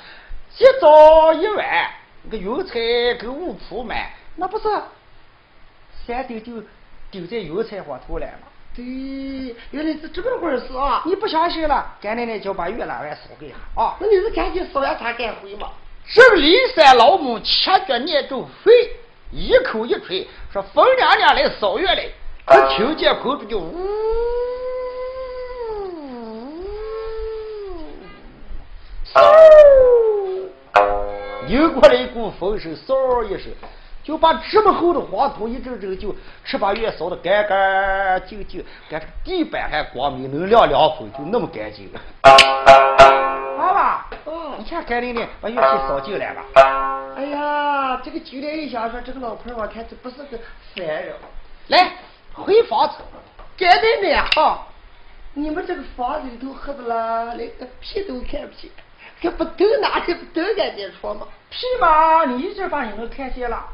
[0.58, 1.92] 一早一晚，
[2.24, 2.74] 那个油菜
[3.20, 4.68] 跟五铺满，那不是
[6.06, 6.64] 三丢丢
[7.12, 8.40] 丢在油菜花头来了。
[8.76, 8.84] 对，
[9.72, 11.02] 原来是这么回事啊！
[11.06, 13.96] 你不相信了，干奶奶就把月兰丸烧给他啊！
[14.00, 15.70] 那你是赶紧烧完，他赶回吗？
[16.08, 18.72] 这个骊山老母掐着念咒飞，
[19.32, 22.08] 一口一吹，说风娘娘来扫月来。
[22.46, 23.88] 他听见口中就呜，
[29.14, 29.22] 嗖，
[31.48, 33.52] 迎过来一股风声，嗖一声。
[34.04, 41.92] 就把这么厚的黄土一阵阵就吃把月烧的干干净净，干这个地板还光明，能晾两回，就那么干净。
[42.22, 46.46] 爸爸，嗯，你看干玲玲把乐器扫进来吧。
[47.18, 50.40] 哎呀，这个九连一想说，这个老婆我看这不是个
[50.74, 51.14] 凡人。
[51.68, 51.92] 来，
[52.34, 52.96] 回房子。
[53.58, 54.68] 干奶奶啊，
[55.34, 58.72] 你们这个房子里头黑的啦，连个屁都看不见，
[59.20, 61.28] 还不都拿着都敢进床吗？
[61.50, 63.66] 屁嘛，你一直把你能看见了。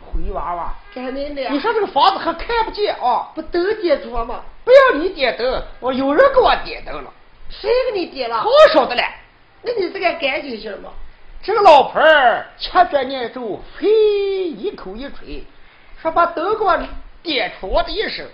[0.00, 3.28] 灰娃娃，干奶奶，你说这个房子还看不见啊？
[3.34, 4.40] 不都点着吗？
[4.64, 7.12] 不要你点灯，我有人给我点灯了。
[7.50, 8.36] 谁给你点了？
[8.36, 9.04] 好少的嘞。
[9.62, 10.90] 那你这个干净些吗？
[11.42, 15.44] 这个老婆儿掐着念咒，嘿，一口一吹，
[16.00, 16.78] 说把灯给我
[17.22, 18.26] 点出我的一声。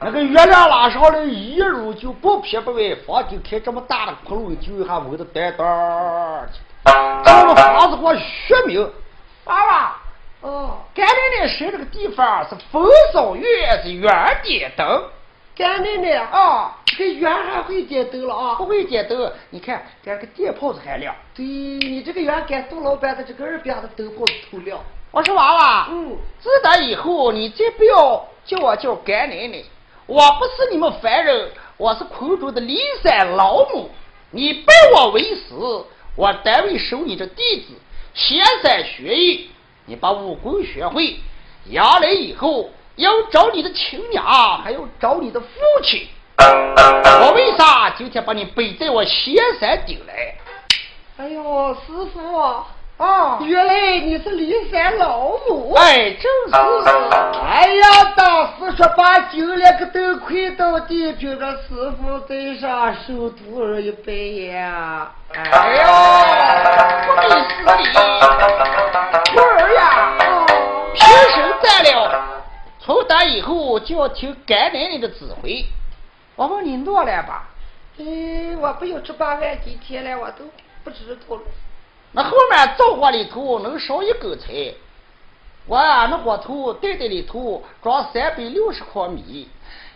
[0.00, 5.64] 那个月亮拉上来，一路就不偏不歪，房顶开这么大的窟窿，就一下闻的呆呆
[6.84, 8.92] 我学明，
[9.44, 9.96] 娃娃。
[10.40, 13.46] 哦，干奶奶生这个地方是风扫月，
[13.84, 15.04] 是圆点灯。
[15.54, 18.54] 干奶奶啊，这圆还会点灯了啊？
[18.56, 21.14] 不会点灯，你看，这个电炮子还亮。
[21.34, 24.80] 对你这个圆干杜老板的这个二边的灯泡子透亮。
[25.12, 29.62] 我说娃娃，嗯，自打以后你再不要叫我叫干奶奶，
[30.06, 33.90] 我不是你们凡人，我是昆中的骊山老母。
[34.32, 35.44] 你拜我为师，
[36.14, 37.74] 我单位收你的弟子，
[38.12, 39.50] 仙山学艺。
[39.86, 41.16] 你把武功学会，
[41.66, 44.24] 养来以后要找你的亲娘，
[44.62, 45.48] 还要找你的父
[45.82, 46.06] 亲。
[46.38, 50.36] 我为啥今天把你背在我仙山顶来？
[51.16, 52.20] 哎呦，师傅
[53.02, 55.74] 啊，原来你是骊山老母。
[55.74, 56.54] 哎，正是。
[57.44, 64.12] 哎呀，当时说把金莲个都快到地，平的师傅在上受徒儿一拜
[64.52, 65.10] 呀。
[65.34, 65.40] 哎
[65.82, 65.82] 呦，
[67.08, 67.92] 不没事理，
[69.24, 70.14] 徒儿呀，
[70.94, 72.44] 平生在了，
[72.78, 75.64] 从打以后就要听干奶奶的指挥。
[76.36, 77.48] 我问你诺来吧？
[77.98, 78.04] 哎，
[78.60, 80.44] 我不有这八万几天了，我都
[80.84, 81.42] 不知道了。
[82.12, 84.74] 那后面灶火里头能烧一根柴，
[85.66, 89.48] 我啊那锅头袋袋里头装三百六十筐米，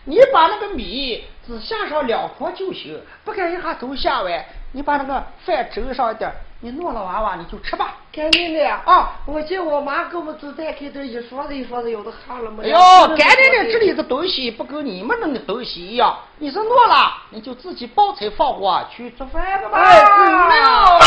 [0.05, 4.45] 你把那个米只下上两筐就行，不敢一下都下完。
[4.73, 7.93] 你把那个饭蒸上一点，你弄了娃娃你就吃吧。
[8.11, 12.63] 干奶奶啊，我见我妈给我们做饭开头一说子一说子有的哈了嘛。
[12.63, 12.77] 哎呦，
[13.15, 19.79] 干奶奶这里的东西不跟你们那个东西一样，你是弄了，你就自己抱菜放火去做饭吧。
[19.79, 20.03] 哎，
[20.49, 20.99] 对了。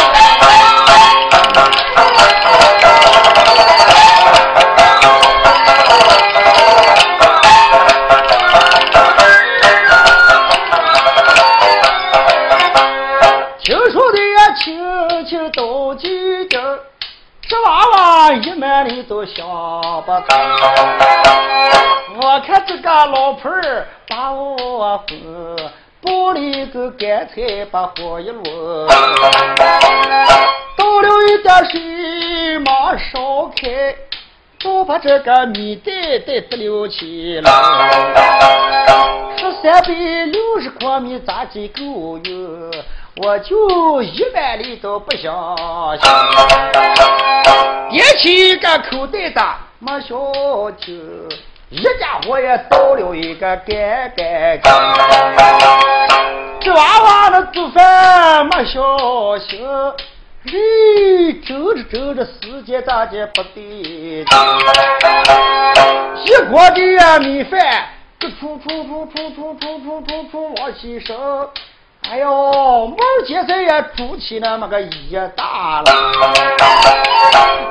[13.63, 14.30] 听说的呀，
[14.61, 14.79] 亲
[15.25, 16.81] 亲都记得，
[17.49, 19.47] 这娃娃一满里都想
[20.03, 20.39] 不通。
[22.21, 25.19] 我看这个老婆儿把我分，
[26.03, 28.87] 煲里个干菜把火一抡，
[30.77, 33.97] 倒了一点水马烧开，
[34.63, 37.51] 都把这个米袋袋子留起来。
[39.39, 39.89] 说三百
[40.27, 42.71] 六十筐米咋几够用？
[43.23, 45.23] 我就一万里都不相
[45.99, 46.11] 信，
[47.91, 49.39] 点起一个口袋子
[49.79, 51.29] 没消停，
[51.69, 54.73] 一家伙也倒了一个干干净。
[56.61, 59.69] 这娃娃那做饭没小心，
[60.45, 63.63] 嘞，争着争着时间咋的不对
[66.25, 67.87] 一锅的米饭，
[68.19, 71.47] 这出出出出出出出出出往起升。
[72.09, 72.97] 哎呦，毛
[73.27, 75.93] 尖子也煮起那么个一大了，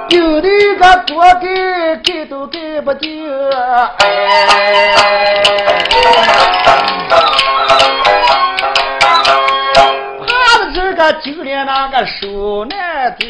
[0.10, 3.28] 有的个锅盖盖都盖不定，
[3.98, 4.06] 哎，
[10.26, 13.28] 怕的这个就连那个手难定，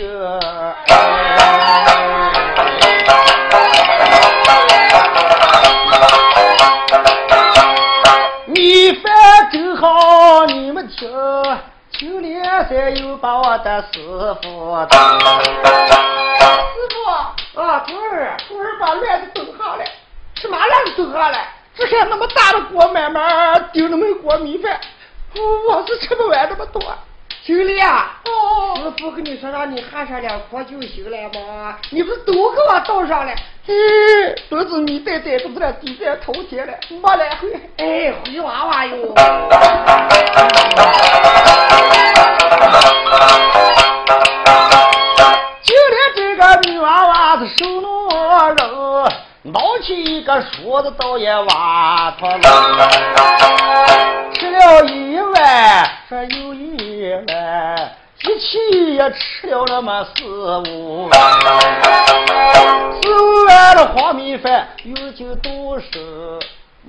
[8.90, 11.08] 米饭正好，你们听，
[11.92, 14.00] 九连山又把我的师
[14.42, 15.20] 傅打。
[15.20, 16.40] 师
[16.90, 17.36] 傅啊，
[17.86, 19.84] 徒儿，徒儿把乱子都好了。
[20.34, 21.38] 吃麻辣的都下了，
[21.78, 24.80] 只看那么大的锅，慢慢丢那么一锅米饭，
[25.36, 26.82] 我是吃不完那么多。
[27.46, 31.78] 兄弟啊，哦，师傅跟你说让你喝上两锅就行了吗？
[31.92, 33.32] 你不是都给我倒上了？
[33.70, 33.72] 哎，
[34.50, 37.48] 都是你带带子在地在头天了，没来回。
[37.78, 39.14] 哎，灰娃娃哟。
[45.62, 48.10] 就连这个女娃娃是手弄
[48.56, 49.08] 肉，
[49.44, 52.90] 拿起一个梳子倒也挖脱了，
[54.34, 56.49] 吃了一碗，说有一
[58.40, 60.24] 气，也吃了那么四
[60.70, 61.14] 五碗，
[63.02, 65.86] 四五碗的黄米饭，有酒多少？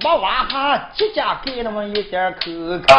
[0.03, 2.41] 没挖下几家给那么一点口
[2.87, 2.95] 口。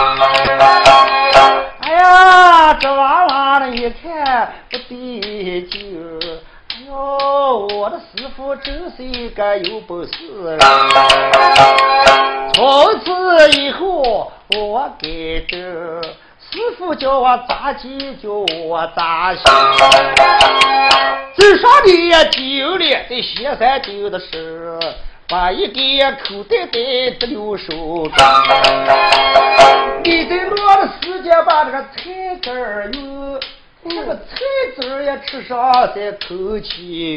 [1.80, 6.20] 哎呀，这娃娃呢一看不对劲，
[6.70, 10.60] 哎呦，我的师傅真是一个有本事人。
[12.54, 15.08] 从此以后我改
[15.48, 15.60] 正，
[16.52, 19.42] 师傅叫我咋记就我咋写。
[21.36, 24.78] 最上的酒里得写三酒的事。
[25.30, 26.72] 把一个口袋袋
[27.18, 28.12] 得留手中，
[30.04, 33.40] 你得落了时间把这个菜籽儿哟，
[33.90, 34.22] 这个菜
[34.76, 37.16] 籽也吃上再口气。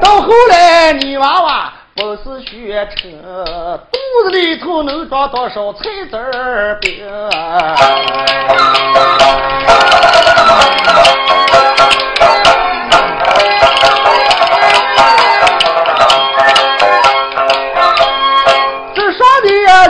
[0.00, 7.06] 到后来你娃娃不是学车，肚子里头能装多少菜籽儿饼？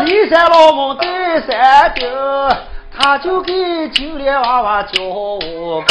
[0.05, 1.07] 骊山老母在
[1.47, 2.07] 山顶，
[2.99, 5.85] 他就给九莲娃娃教我，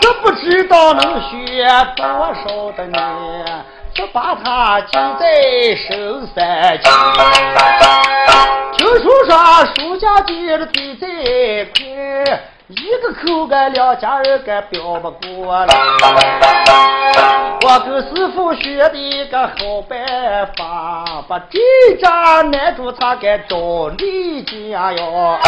[0.00, 1.66] 这不知道能学
[1.96, 3.64] 多少的年，
[3.94, 5.26] 就把他记在
[5.76, 6.90] 深山间。
[8.72, 9.36] 听说说
[9.76, 11.06] 书家记的嘴再
[11.74, 11.82] 快，
[12.68, 15.74] 一个口干两家人干标不过来。
[17.64, 19.98] 我跟师傅学的一个好办
[20.56, 21.58] 法，把这
[22.00, 25.38] 张难住他该找你家哟。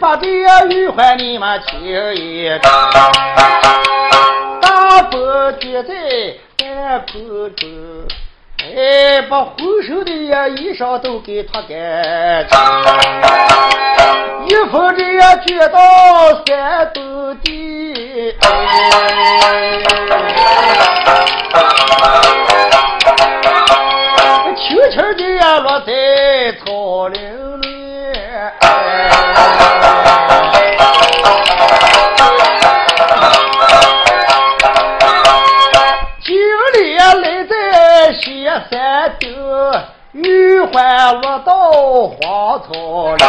[0.00, 0.26] 把这
[0.68, 1.80] 玉环你们请
[2.14, 2.90] 一张，
[4.60, 5.94] 大风卷在。
[7.06, 7.68] 口中，
[8.58, 12.56] 哎，把浑身的呀衣裳都给脱干净，
[14.46, 15.78] 衣服这也卷到
[16.46, 18.48] 山东地，轻
[40.24, 41.54] 玉环落到
[42.06, 43.22] 荒草里，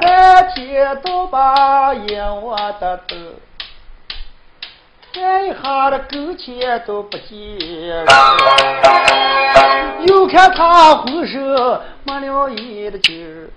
[0.00, 3.14] 三天都把眼窝的头，
[5.12, 8.12] 看一下的狗钱都不见了。
[10.06, 11.42] 又看他浑身
[12.04, 13.50] 没了一的劲儿，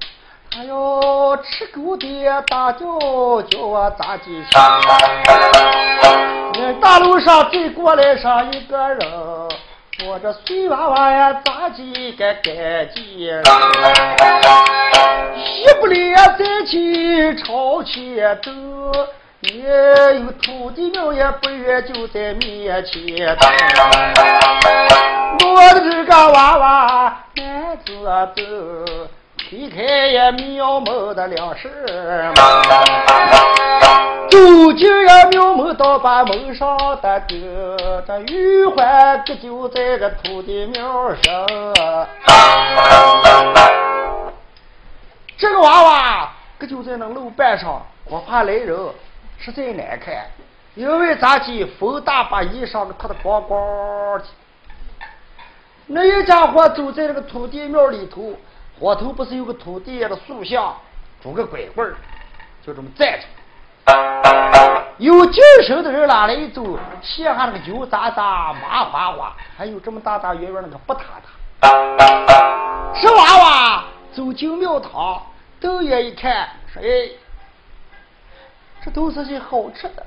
[0.52, 2.86] 他要吃狗的大叫
[3.44, 4.62] 叫我咋记性？
[6.82, 9.00] 大路上追过来上一个人。
[10.04, 13.06] 我这碎娃娃呀，咋几个干净？
[15.36, 18.52] 一不连三起朝前走，
[19.40, 19.64] 也
[20.20, 23.38] 有土地庙也不远就在面前。
[25.46, 27.94] 我的这个娃娃男子
[28.36, 28.44] 走。
[29.48, 31.70] 推开也妙妙的粮食，
[34.28, 41.46] 走进也妙妙到把门上的个这玉环搁就在这土地庙上。
[45.38, 48.76] 这个娃娃搁就在那路板上，我怕来人，
[49.38, 50.26] 实在难看。
[50.74, 54.26] 因为咋地风大把衣裳给脱得光光的。
[55.86, 58.34] 那一家伙走在这个土地庙里头。
[58.80, 60.76] 火头不是有个土地爷的塑像，
[61.24, 61.96] 拄个拐棍儿，
[62.66, 63.26] 就这么站着。
[64.98, 71.70] 有精神的人拉来一走，鞋下那个油渣渣、麻花花，还有这么大大圆圆那个不塌塌。
[73.00, 75.22] 这娃娃走进庙堂，
[75.62, 77.10] 瞪眼一看，说：“哎，
[78.84, 80.06] 这都是些好吃的，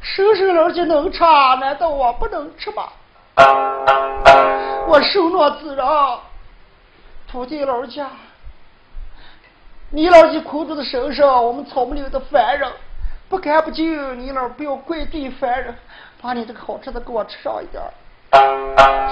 [0.00, 1.20] 生生人家能吃，
[1.60, 2.84] 难道我不能吃吗？”
[4.86, 6.20] 我受诺自饶，
[7.30, 8.08] 土地老家，
[9.90, 12.68] 你老几苦住的身上，我们草木里的凡人，
[13.28, 15.72] 不干不净，你老不要怪罪凡人，
[16.20, 17.80] 把你这个好吃的给我吃上一点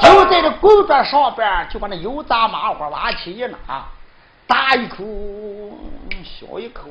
[0.01, 3.57] 就在这工作上边，就把那油炸麻花拿起一拿，
[4.49, 5.05] 大一口，
[6.25, 6.89] 小一口，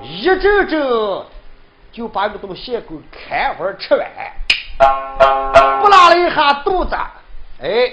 [0.00, 1.26] 一阵阵
[1.90, 4.08] 就把这个东西给开花吃完，
[5.82, 6.94] 不拉了一下肚子，
[7.60, 7.90] 哎，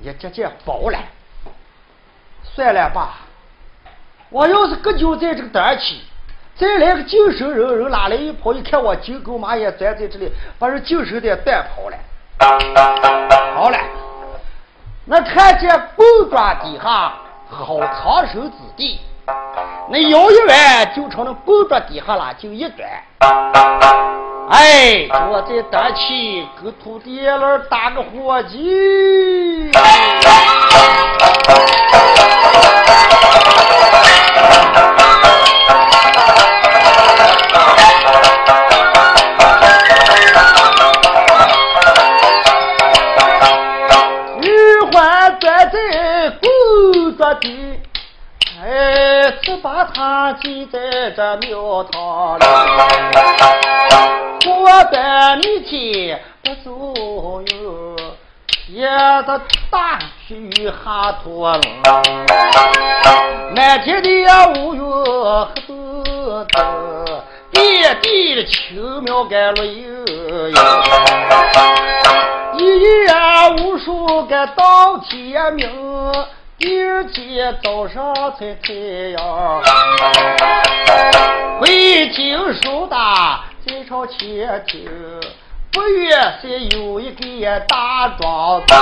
[0.00, 0.98] 也渐渐饱了。
[2.56, 3.16] 算了吧，
[4.30, 6.00] 我要是搁就在这个短期，
[6.56, 11.96] 再来个精神人，人拉来一跑，一看我金狗马也钻在这里，把人精神的带跑了。
[13.54, 13.78] 好了，
[15.04, 17.12] 那看见工庄底下
[17.50, 19.00] 好藏身之地，
[19.90, 22.88] 那摇一弯就朝那工庄底下了，就一转。
[24.48, 28.42] 哎，我在当起跟土地爷那打个伙
[49.46, 49.56] 计。
[49.62, 50.78] 把他记在
[51.12, 52.44] 这庙堂里，
[54.44, 57.96] 我的明天不走哟，
[58.48, 59.40] 贴着
[59.70, 61.60] 大雨下拖了，
[63.54, 64.08] 满天的
[64.60, 65.74] 乌云黑豆
[66.52, 67.22] 豆，
[67.52, 70.56] 遍地的青苗该绿油油，
[72.58, 73.14] 一夜
[73.62, 75.70] 无数个到天明。
[76.58, 78.72] 第二天早上才太
[79.10, 79.62] 阳，
[81.60, 82.96] 会听说的
[83.66, 84.90] 在朝前听，
[85.70, 88.74] 不远是有一个大庄子，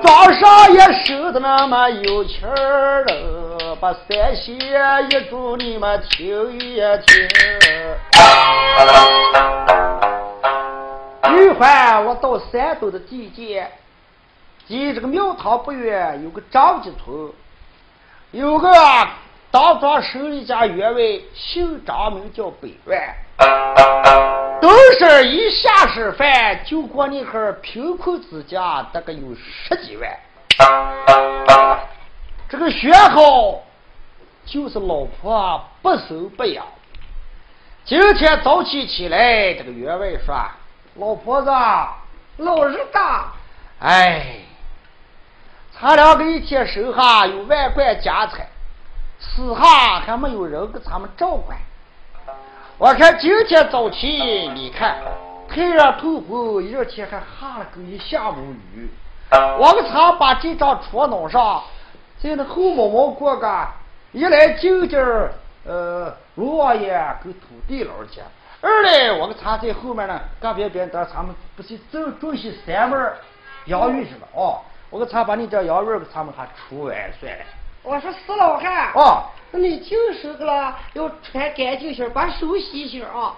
[0.00, 4.56] 庄上也收的那么有钱儿了，把三弦
[5.10, 7.28] 一柱你们听一听。
[11.36, 13.68] 玉环，我到山东的地界。
[14.70, 17.32] 离这个庙堂不远，有个张家村，
[18.30, 18.72] 有个
[19.50, 21.00] 当庄手里家员外，
[21.34, 23.16] 姓张，名叫百万。
[24.60, 30.08] 都是一下吃饭就过那哈贫困之家，大概有十几万。
[32.48, 33.62] 这个学好，
[34.46, 36.64] 就是老婆不生不养。
[37.84, 40.36] 今天早起起来，这个员外说
[40.94, 41.50] ：“老婆子，
[42.36, 43.32] 老日大，
[43.80, 44.36] 哎。”
[45.80, 48.46] 他两个一天手下有万贯家财，
[49.18, 51.56] 私下还没有人给他们照管。
[52.76, 54.06] 我看今天早起，
[54.50, 54.98] 你看
[55.48, 58.90] 太阳透红，一天还下了个一下午雨。
[59.30, 61.62] 我给他把这张床弄上，
[62.22, 63.66] 在那后毛毛过个，
[64.12, 64.98] 一来就近
[65.64, 66.92] 呃，龙王爷
[67.24, 68.24] 跟土地老家；
[68.60, 73.12] 二来我给他在后面呢，干别别的，咱们不是正种些三门
[73.64, 74.60] 养鱼去了哦。
[74.90, 77.44] 我给他把你这羊肉给他们还除完算了。
[77.82, 79.22] 我说死老汉，哦，
[79.52, 83.34] 那你净手个了，要穿干净些，把手洗洗啊。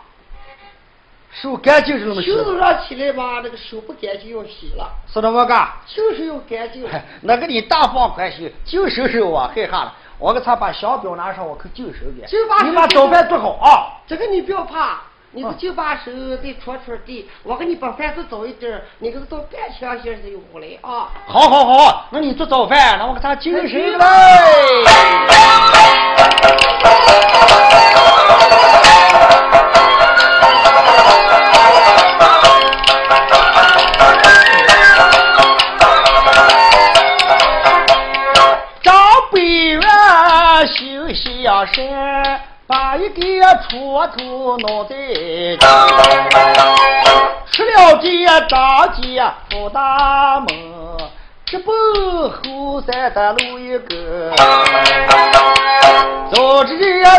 [1.30, 2.30] 手干净是那么洗。
[2.30, 4.90] 袖子上起来吧，那个手不干净要洗了。
[5.06, 5.68] 是那么干？
[5.86, 6.86] 就是要干净。
[7.22, 9.94] 那跟你大放宽心，净手手我害怕了。
[10.18, 12.28] 我给他把小表拿上，我可净手干。
[12.28, 14.02] 就把你把早饭做好啊。
[14.06, 15.00] 这个你不要怕。
[15.34, 16.12] 你就把手
[16.42, 21.08] 再戳戳地，我给你把饭做早一点，你给他到半枪些才有回来啊！
[21.26, 24.42] 好好好，那你做早饭，那我给他精神来。
[38.82, 38.94] 张
[39.32, 39.82] 北元
[40.66, 42.01] 休息养生。
[42.72, 43.20] 把一个
[43.68, 45.58] 锄头弄在地，
[47.50, 50.48] 吃了这张家出大门，
[51.44, 51.74] 直奔
[52.30, 54.32] 后山的路一个，
[56.32, 56.74] 走着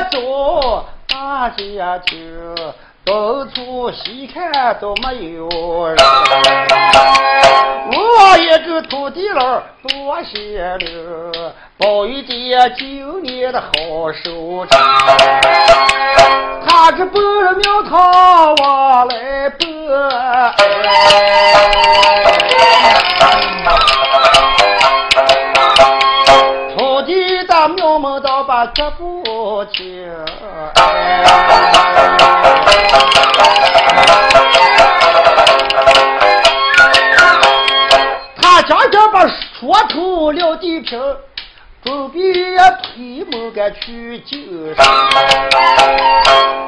[0.10, 1.64] 走，大街
[2.08, 2.56] 听，
[3.06, 5.50] 到处细看都没有
[5.88, 5.98] 人。
[7.92, 11.54] 我一个土地佬多谢了。
[11.78, 13.70] 保一点今年的好
[14.24, 14.80] 收成，
[16.66, 19.68] 他这不庙堂往来奔，
[26.78, 30.10] 土地的庙门都把这不清。
[38.42, 39.28] 他，将这把
[39.60, 41.00] 说出了地平，
[41.84, 42.34] 准备
[42.84, 44.76] 推门赶去救生。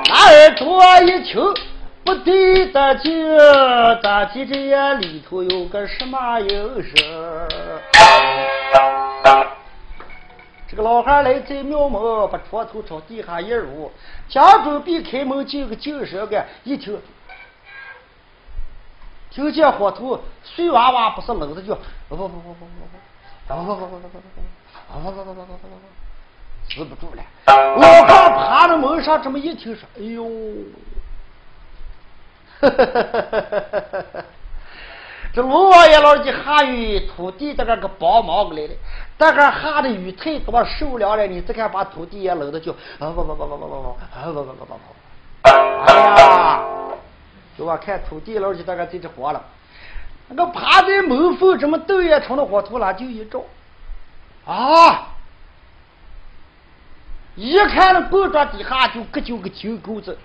[0.07, 1.41] 那耳朵一听
[2.03, 3.37] 不对的劲，
[4.01, 6.91] 咋记这眼里头有个什么有声？
[10.75, 13.89] 这个老汉来在庙门，把床头朝地下一入，
[14.27, 16.99] 将准备开门进个进神个，一听，
[19.31, 21.77] 听见火头碎娃娃不是冷的叫，
[22.09, 22.65] 不不不不不不
[23.47, 24.19] 不，不不不不不不
[24.99, 25.79] 不不不不不不不
[26.67, 27.23] 止不住了。
[27.77, 30.25] 老汉爬到门上这么一听说，哎呦，
[32.59, 33.01] 哈哈哈
[33.31, 33.39] 哈
[33.93, 34.25] 哈哈！
[35.35, 38.73] 这龙王爷老的下雨，土地在这个帮忙过来了。
[39.19, 41.27] 这个下的雨太多，受凉了。
[41.27, 45.49] 你再看把土地也冷的就啊不不不不不不不啊不不不不不！
[45.49, 46.63] 哎呀，
[47.57, 49.43] 就我看土地老的这个在这慌了。
[50.29, 53.43] 那个趴在门缝这么豆也成了火头了，就一照
[54.45, 55.09] 啊！
[57.35, 60.17] 一看那棍状底下就个就个金钩子，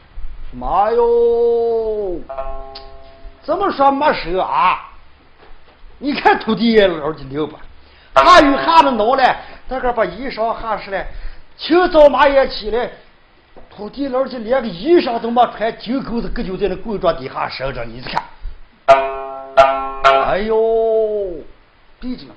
[0.52, 2.20] 妈哟！
[3.42, 4.86] 怎么说没事啊？
[6.02, 7.58] 你看土地爷老几牛吧，
[8.14, 9.36] 下雨汗的恼了，
[9.68, 11.04] 大个把衣裳汗湿了，
[11.58, 12.90] 清早马也起来，
[13.68, 18.22] 土地老几连个衣裳都没穿，金钩子搁就在那棍状底下伸着，你看，
[20.26, 20.56] 哎呦，
[22.00, 22.32] 对着呢，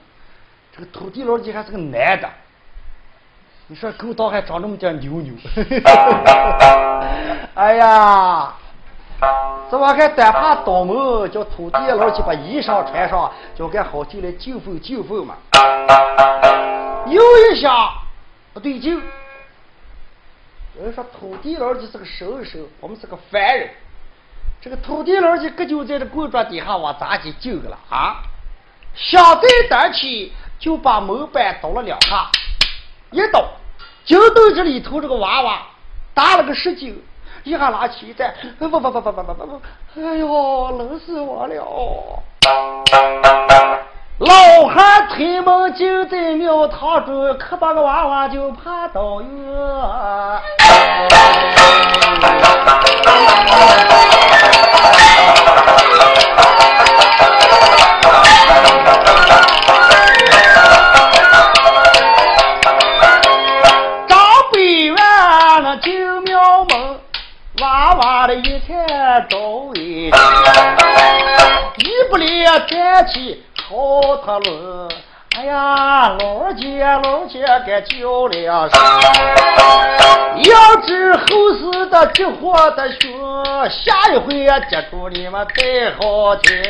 [0.75, 2.29] 这个土地老几还是个男的，
[3.67, 5.33] 你说狗刀还长那么点牛牛，
[7.55, 8.53] 哎呀！
[9.73, 15.35] 这我看单怕倒门，叫土地老去把衣裳穿上，叫干好进来救风救风嘛。
[17.07, 17.91] 又一想
[18.53, 19.01] 不对劲，
[20.77, 23.71] 有人说土地老去是个神神，我们是个凡人。
[24.61, 28.17] 这个土地老去搁就在这棍状底下往咋去救个了啊？
[28.93, 32.29] 想在胆起，就把门板倒了两下，
[33.09, 33.43] 一倒，
[34.05, 35.63] 就到这里头这个娃娃
[36.13, 36.93] 打了个十九。
[37.43, 39.61] 一下拉起一袋，不不不不不不不不，
[39.99, 42.23] 哎呦，冷死我了！
[44.19, 49.29] 老汉推门进在庙堂中，可把个娃娃就爬到院。
[72.61, 74.89] 天气好他了。
[75.35, 78.79] 哎呀，老姐老姐给叫了声，
[80.43, 81.25] 要知后
[81.57, 83.11] 事的急火的熊，
[83.69, 86.61] 下一回接住你们带好听。